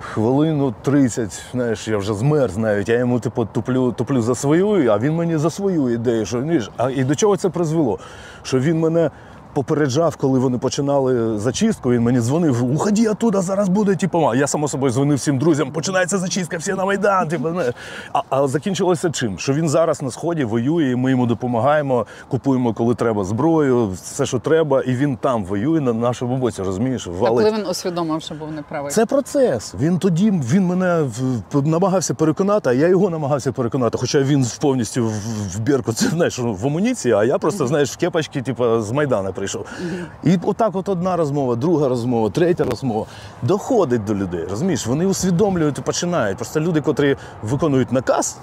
[0.01, 4.99] хвилину 30, знаєш, я вже змерз навіть, я йому типу туплю, туплю за свою, а
[4.99, 6.27] він мені за свою ідею.
[6.27, 7.99] Що, знаєш, а, і до чого це призвело?
[8.43, 9.11] Що він мене
[9.53, 14.47] попереджав, коли вони починали зачистку, він мені дзвонив, уходи оттуда, зараз буде, типу, а я
[14.47, 17.29] само собою дзвонив всім друзям, починається зачистка, всі на Майдан.
[17.29, 17.75] Типу, знаєш.
[18.13, 19.39] а, а закінчилося чим?
[19.39, 24.27] Що він зараз на сході воює, і ми йому допомагаємо, купуємо, коли треба зброю, все,
[24.27, 27.09] що треба, і він там воює на нашому боці, розумієш?
[27.23, 28.93] А коли він усвідомив, що був неправий.
[28.93, 29.75] Це процес.
[29.81, 31.05] Він тоді він мене
[31.65, 33.99] намагався переконати, а я його намагався переконати.
[33.99, 35.13] Хоча він повністю в,
[35.57, 39.33] в бірку, це знаєш, в амуніції, а я просто знаєш в кепочці, типу, з Майдана
[39.43, 39.67] прийшов.
[40.25, 43.07] І отак, от одна розмова, друга розмова, третя розмова
[43.43, 44.47] доходить до людей.
[44.51, 46.37] Розумієш, вони усвідомлюють і починають.
[46.37, 48.39] Просто люди, котрі виконують наказ.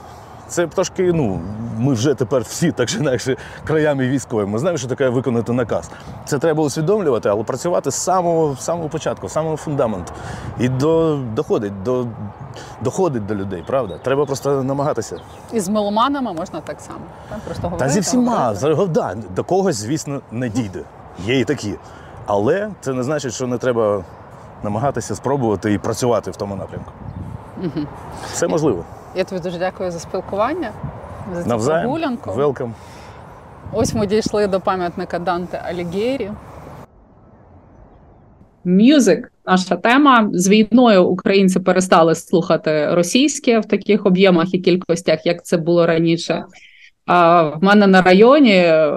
[0.50, 1.39] Це трошки, ну,
[1.78, 4.45] ми вже тепер всі, так чи інакше, краями військові.
[4.45, 5.89] Ми знаємо, що таке виконати наказ.
[6.26, 10.14] Це треба усвідомлювати, але працювати з самого, самого початку, з самого фундаменту.
[10.60, 12.06] І до, доходить, до,
[12.82, 13.97] доходить до людей, правда?
[14.04, 15.18] Треба просто намагатися.
[15.54, 17.00] І з меломанами можна так само.
[17.30, 17.39] Так?
[17.39, 18.56] Просто Та зі всіма,
[18.89, 20.80] да, до когось, звісно, не дійде.
[21.26, 21.76] Є і такі.
[22.26, 24.04] Але це не значить, що не треба
[24.64, 26.91] намагатися спробувати і працювати в тому напрямку.
[28.34, 28.84] Все можливо.
[29.16, 30.72] Я тобі дуже дякую за спілкування,
[31.36, 31.84] за цю Навзаєм.
[31.84, 32.32] прогулянку.
[32.32, 32.74] Велкам.
[33.74, 36.32] Ось ми дійшли до пам'ятника Данте Алігєрі.
[38.64, 40.30] Мюзик, наша тема.
[40.34, 46.45] З війною українці перестали слухати російське в таких об'ємах і кількостях, як це було раніше.
[47.05, 48.88] А в мене на районі е,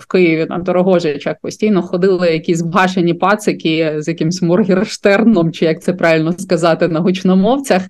[0.00, 5.92] в Києві на Дорогожичах постійно ходили якісь вгашені пацики з якимсь Моргерштерном, чи як це
[5.92, 7.82] правильно сказати, на гучномовцях.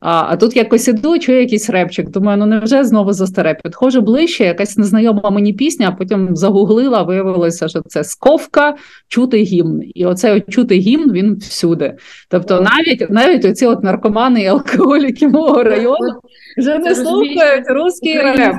[0.00, 2.10] А, а тут якось іду, чую якийсь репчик.
[2.10, 3.54] Думаю, ну невже знову за старе?
[3.64, 8.76] Підходжу ближче, якась незнайома мені пісня, а потім загуглила, виявилося, що це сковка,
[9.08, 9.82] чути гімн.
[9.94, 11.94] І оцей от чути гімн він всюди.
[12.28, 16.20] Тобто, навіть навіть оці от наркомани і алкоголіки мого району
[16.58, 18.54] вже не слухають русський реп.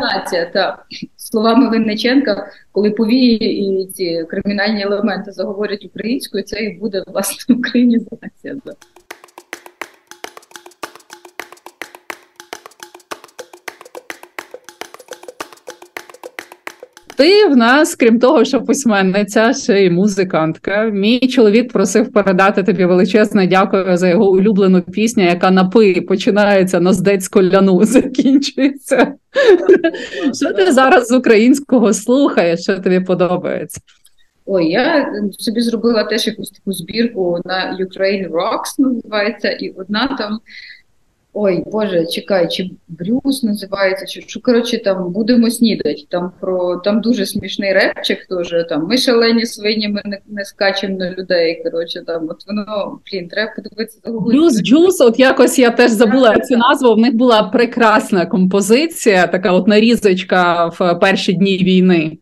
[0.53, 0.85] Так.
[1.17, 8.55] Словами Винниченка, коли повії і ці кримінальні елементи заговорять українською, це і буде власне українізація.
[17.17, 20.83] Ти в нас, крім того, що письменниця, ще й музикантка.
[20.83, 26.79] Мій чоловік просив передати тобі величезне дякую за його улюблену пісню, яка на пи починається
[26.79, 29.13] на здецьку ляну, закінчується.
[30.33, 32.59] Що ти зараз з українського слухаєш?
[32.59, 33.81] Що тобі подобається?
[34.45, 40.39] Ой, я собі зробила теж якусь таку збірку на Ukraine Rocks, називається, і одна там.
[41.39, 46.05] Ой, Боже, чекай, чи Брюс називається, чи що коротше там будемо снідати.
[46.09, 48.65] Там про там дуже смішний репчик теж.
[48.69, 51.63] Там ми шалені свині, ми не, не скачемо на людей.
[51.63, 53.99] Коротше, там от воно блін, треба подивитися.
[54.05, 56.95] Брюс Джус, от якось я теж забула цю назву.
[56.95, 62.17] В них була прекрасна композиція, така от нарізочка в перші дні війни.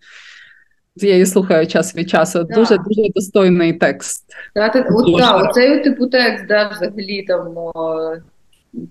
[0.96, 2.44] Я її слухаю час від часу.
[2.44, 2.56] Да.
[2.56, 4.26] Дуже дуже достойний текст.
[4.54, 7.58] Та, от, да, оцей типу текст, да, взагалі там.
[7.58, 8.16] О,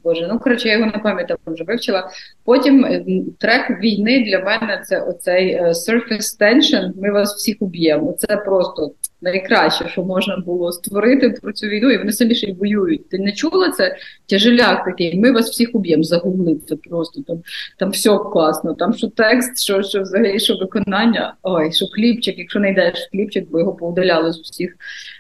[0.05, 2.11] Боже, ну коротше, я його на пам'ять там вже вивчила.
[2.45, 3.05] Потім е,
[3.39, 6.93] трек війни для мене це оцей е, Surface Tension.
[6.97, 8.12] Ми вас всіх уб'ємо.
[8.12, 12.52] Це просто найкраще, що можна було створити про цю війну, і вони самі ще й
[12.52, 13.08] воюють.
[13.08, 13.96] Ти не чула це?
[14.26, 15.18] Тяжеляк такий.
[15.18, 16.02] Ми вас всіх уб'ємо.
[16.02, 17.42] Загугли це просто там.
[17.78, 18.74] Там все класно.
[18.74, 21.34] Там що текст, що що взагалі що виконання.
[21.42, 22.38] Ой, що кліпчик.
[22.38, 24.76] Якщо не йдеш кліпчик, бо його повдаляли з всіх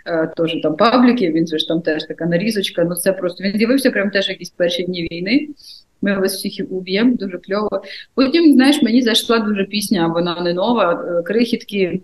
[0.06, 1.32] е, теж там пабліків.
[1.32, 2.84] Він же ж там теж така нарізочка.
[2.84, 5.48] Ну це просто він з'явився прям теж якісь перші дні війни.
[6.02, 7.82] Ми вас всіх уб'ємо, дуже кльово.
[8.14, 11.04] Потім, знаєш, мені зайшла дуже пісня, вона не нова.
[11.18, 12.00] е, Крихітки,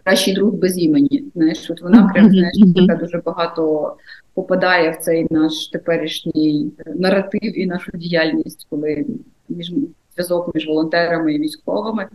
[0.00, 1.24] кращий друг без імені.
[1.34, 3.94] Знаєш, от вона прям знаєш, така дуже багато
[4.34, 9.06] попадає в цей наш теперішній е, наратив і нашу діяльність, коли
[9.48, 9.72] між
[10.14, 12.08] зв'язок між волонтерами і військовими.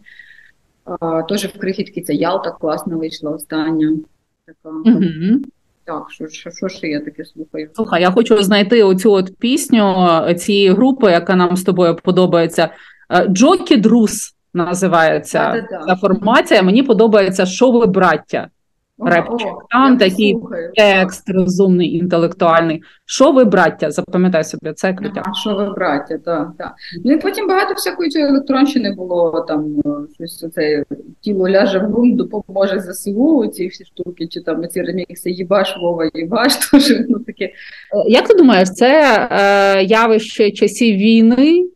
[0.85, 3.97] А, Теж в крихітки ця Ялта класно вийшла остання.
[4.45, 4.99] Така.
[5.83, 7.69] Так, що, що, що ще я таке слухаю?
[7.73, 9.95] Слухай, я хочу знайти оцю от пісню
[10.37, 12.69] цієї групи, яка нам з тобою подобається.
[13.09, 16.61] Е, Джокі Друс називається ця формація.
[16.61, 18.47] Мені подобається «Що ви, браття.
[19.05, 19.47] Репчик.
[19.69, 20.71] Там такий слухаю.
[20.75, 22.81] Текст розумний, інтелектуальний.
[23.05, 23.91] Що ви, браття?
[23.91, 25.23] Запам'ятай собі, це крутяк.
[25.25, 26.73] Ага, що ви, браття, так, так.
[27.05, 30.83] Ну і потім багато всякої електронщини було, там е, щось оце
[31.21, 36.09] тіло ляже в ґрунт, допоможе ЗСУ, ці всі штуки, чи там ці ремікси їбаш, Вова,
[36.13, 37.45] їбаш, теж ну таке.
[37.45, 37.51] Е,
[38.07, 41.69] Як ти думаєш, це е, явище часів війни,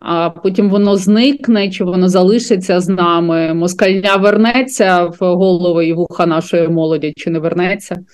[0.00, 3.54] а потім воно зникне, чи воно залишиться з нами?
[3.54, 8.04] Москальня вернеться в голови і вуха нашої молоді, чи не вернеться?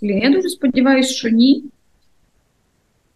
[0.00, 1.64] Я дуже сподіваюся, що ні.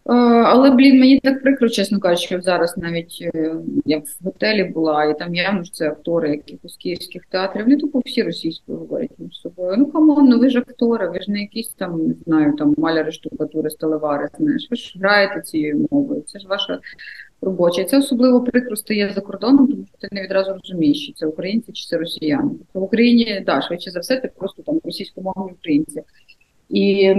[0.09, 0.13] Е,
[0.45, 3.55] Але, блін, мені так прикро, чесно кажучи, що зараз навіть е,
[3.85, 7.63] я в готелі була, і там явно ж це актори якихось київських театрів.
[7.63, 9.75] Вони тупо всі російською говорять між собою.
[9.77, 12.75] Ну come on, ну ви ж актори, ви ж не якісь там, не знаю, там
[12.77, 16.21] маляри, штукатури, сталевари, знаєш, ви ж граєте цією мовою.
[16.21, 16.79] Це ж ваша
[17.41, 17.81] робоча.
[17.81, 21.25] І це особливо прикро стає за кордоном, тому що ти не відразу розумієш, чи це
[21.25, 22.49] українці, чи це росіяни.
[22.49, 26.03] Тобто в Україні, да, швидше за все, ти просто там російськомовні українці.
[26.69, 27.15] І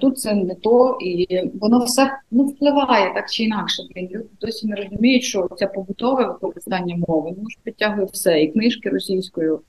[0.00, 1.26] тут це не то, і
[1.60, 3.82] воно все ну, впливає так чи інакше.
[3.96, 8.88] Люди досі не розуміють, що це побутове використання мови воно ж підтягує все, і книжки
[8.88, 9.60] російською,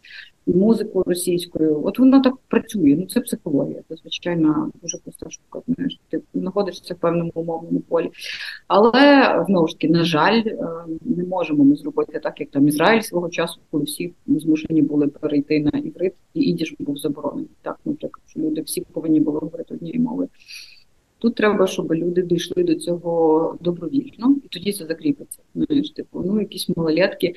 [0.54, 1.82] музику російською.
[1.86, 2.96] От воно так працює.
[3.00, 3.82] Ну це психологія.
[3.90, 5.62] Це звичайно дуже проста штука.
[5.68, 8.12] Знаєш, ти знаходишся в певному умовному полі.
[8.68, 8.94] Але
[9.48, 10.56] знову ж таки, на жаль, е,
[11.02, 15.60] не можемо ми зробити так, як там Ізраїль свого часу, коли всі змушені були перейти
[15.60, 17.50] на іврит, і ідіш був заборонений.
[17.62, 20.30] Так, наприклад, що люди всі повинні були говорити однією мовою.
[21.20, 25.40] Тут треба, щоб люди дійшли до цього добровільно, і тоді це закріпиться.
[25.56, 27.34] Знаєш, типу, ну якісь малолетки.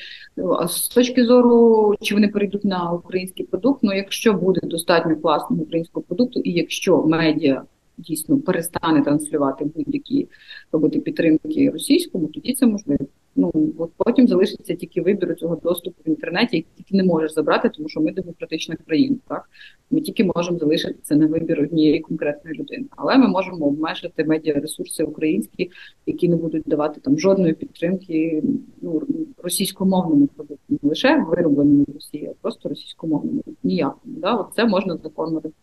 [0.60, 5.62] А з точки зору, чи вони перейдуть на український продукт, ну якщо буде достатньо класного
[5.62, 7.62] українського продукту, і якщо медіа
[7.98, 10.28] дійсно перестане транслювати будь-які
[10.72, 13.06] робити підтримки російському, тоді це можливо.
[13.36, 17.68] Ну от потім залишиться тільки вибір цього доступу в інтернеті, який ти не можеш забрати,
[17.68, 19.16] тому що ми демократична країна.
[19.28, 19.50] Так
[19.90, 25.04] ми тільки можемо залишити це на вибір однієї конкретної людини, але ми можемо обмежити медіаресурси
[25.04, 25.70] українські,
[26.06, 28.42] які не будуть давати там жодної підтримки
[28.82, 29.02] ну
[29.42, 34.14] російськомовному продукту, не лише виробленому в Росії, а просто російськомовному ніякому.
[34.18, 35.61] Да, от це можна законно регулювати.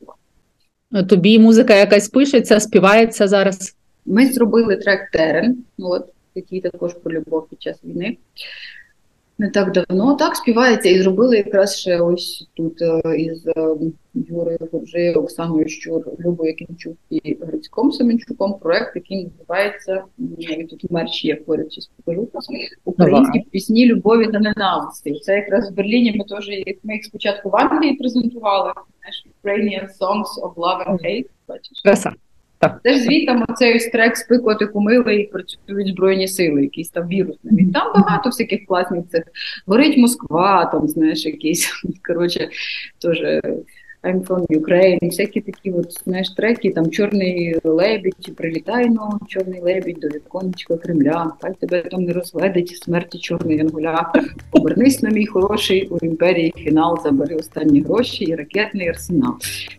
[1.09, 3.75] Тобі музика якась пишеться, співається зараз.
[4.05, 8.17] Ми зробили трек Терен, от який також про любов під час війни.
[9.39, 13.53] Не так давно так співається, і зробили якраз ще ось тут е, із е,
[14.13, 20.03] Юрою Гуржею, Оксаною Щур, Любою Кінчук і Грицьком Семенчуком проект, який називається
[20.39, 22.27] і тут мерч є поряд, щось покажу
[22.85, 25.19] українські пісні любові та ненависті.
[25.19, 26.11] Це якраз в Берліні.
[26.17, 28.73] Ми теж їх- ми їх спочатку в Англії презентували.
[29.43, 31.25] Ukrainian Songs of Love and Hate.
[31.47, 31.81] Бачиш?
[32.59, 32.79] Так.
[32.83, 34.37] Теж звітом оцей ось трек спи
[34.73, 37.71] кумили і працюють збройні сили, якийсь там вірусний.
[37.73, 39.23] Там багато всяких класних цих
[39.65, 42.49] горить Москва, там знаєш, якийсь коротше,
[43.01, 43.17] теж
[44.03, 49.97] I'm from Ukraine, всякі такі от, знаєш, треки, там чорний лебідь, прилітай, ну, чорний лебідь
[50.01, 54.11] до віконечка Кремля, хай тебе там не розгледить смерті чорний янголя.
[54.51, 59.33] Обернись на мій хороший у імперії фінал, забери останні гроші і ракетний арсенал.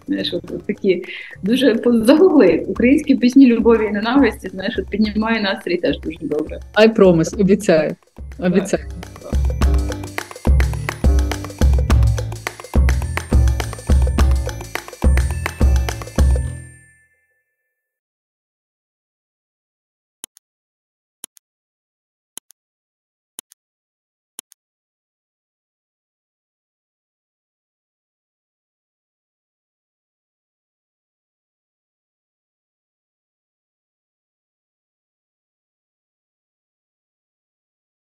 [0.07, 1.05] Знаєш, от, от такі
[1.43, 6.61] дуже загугли українські пісні любові і ненависті, знаєш, от піднімає настрій теж дуже добре.
[6.75, 7.97] I promise, обіцяю.
[8.39, 8.85] Обіцяю.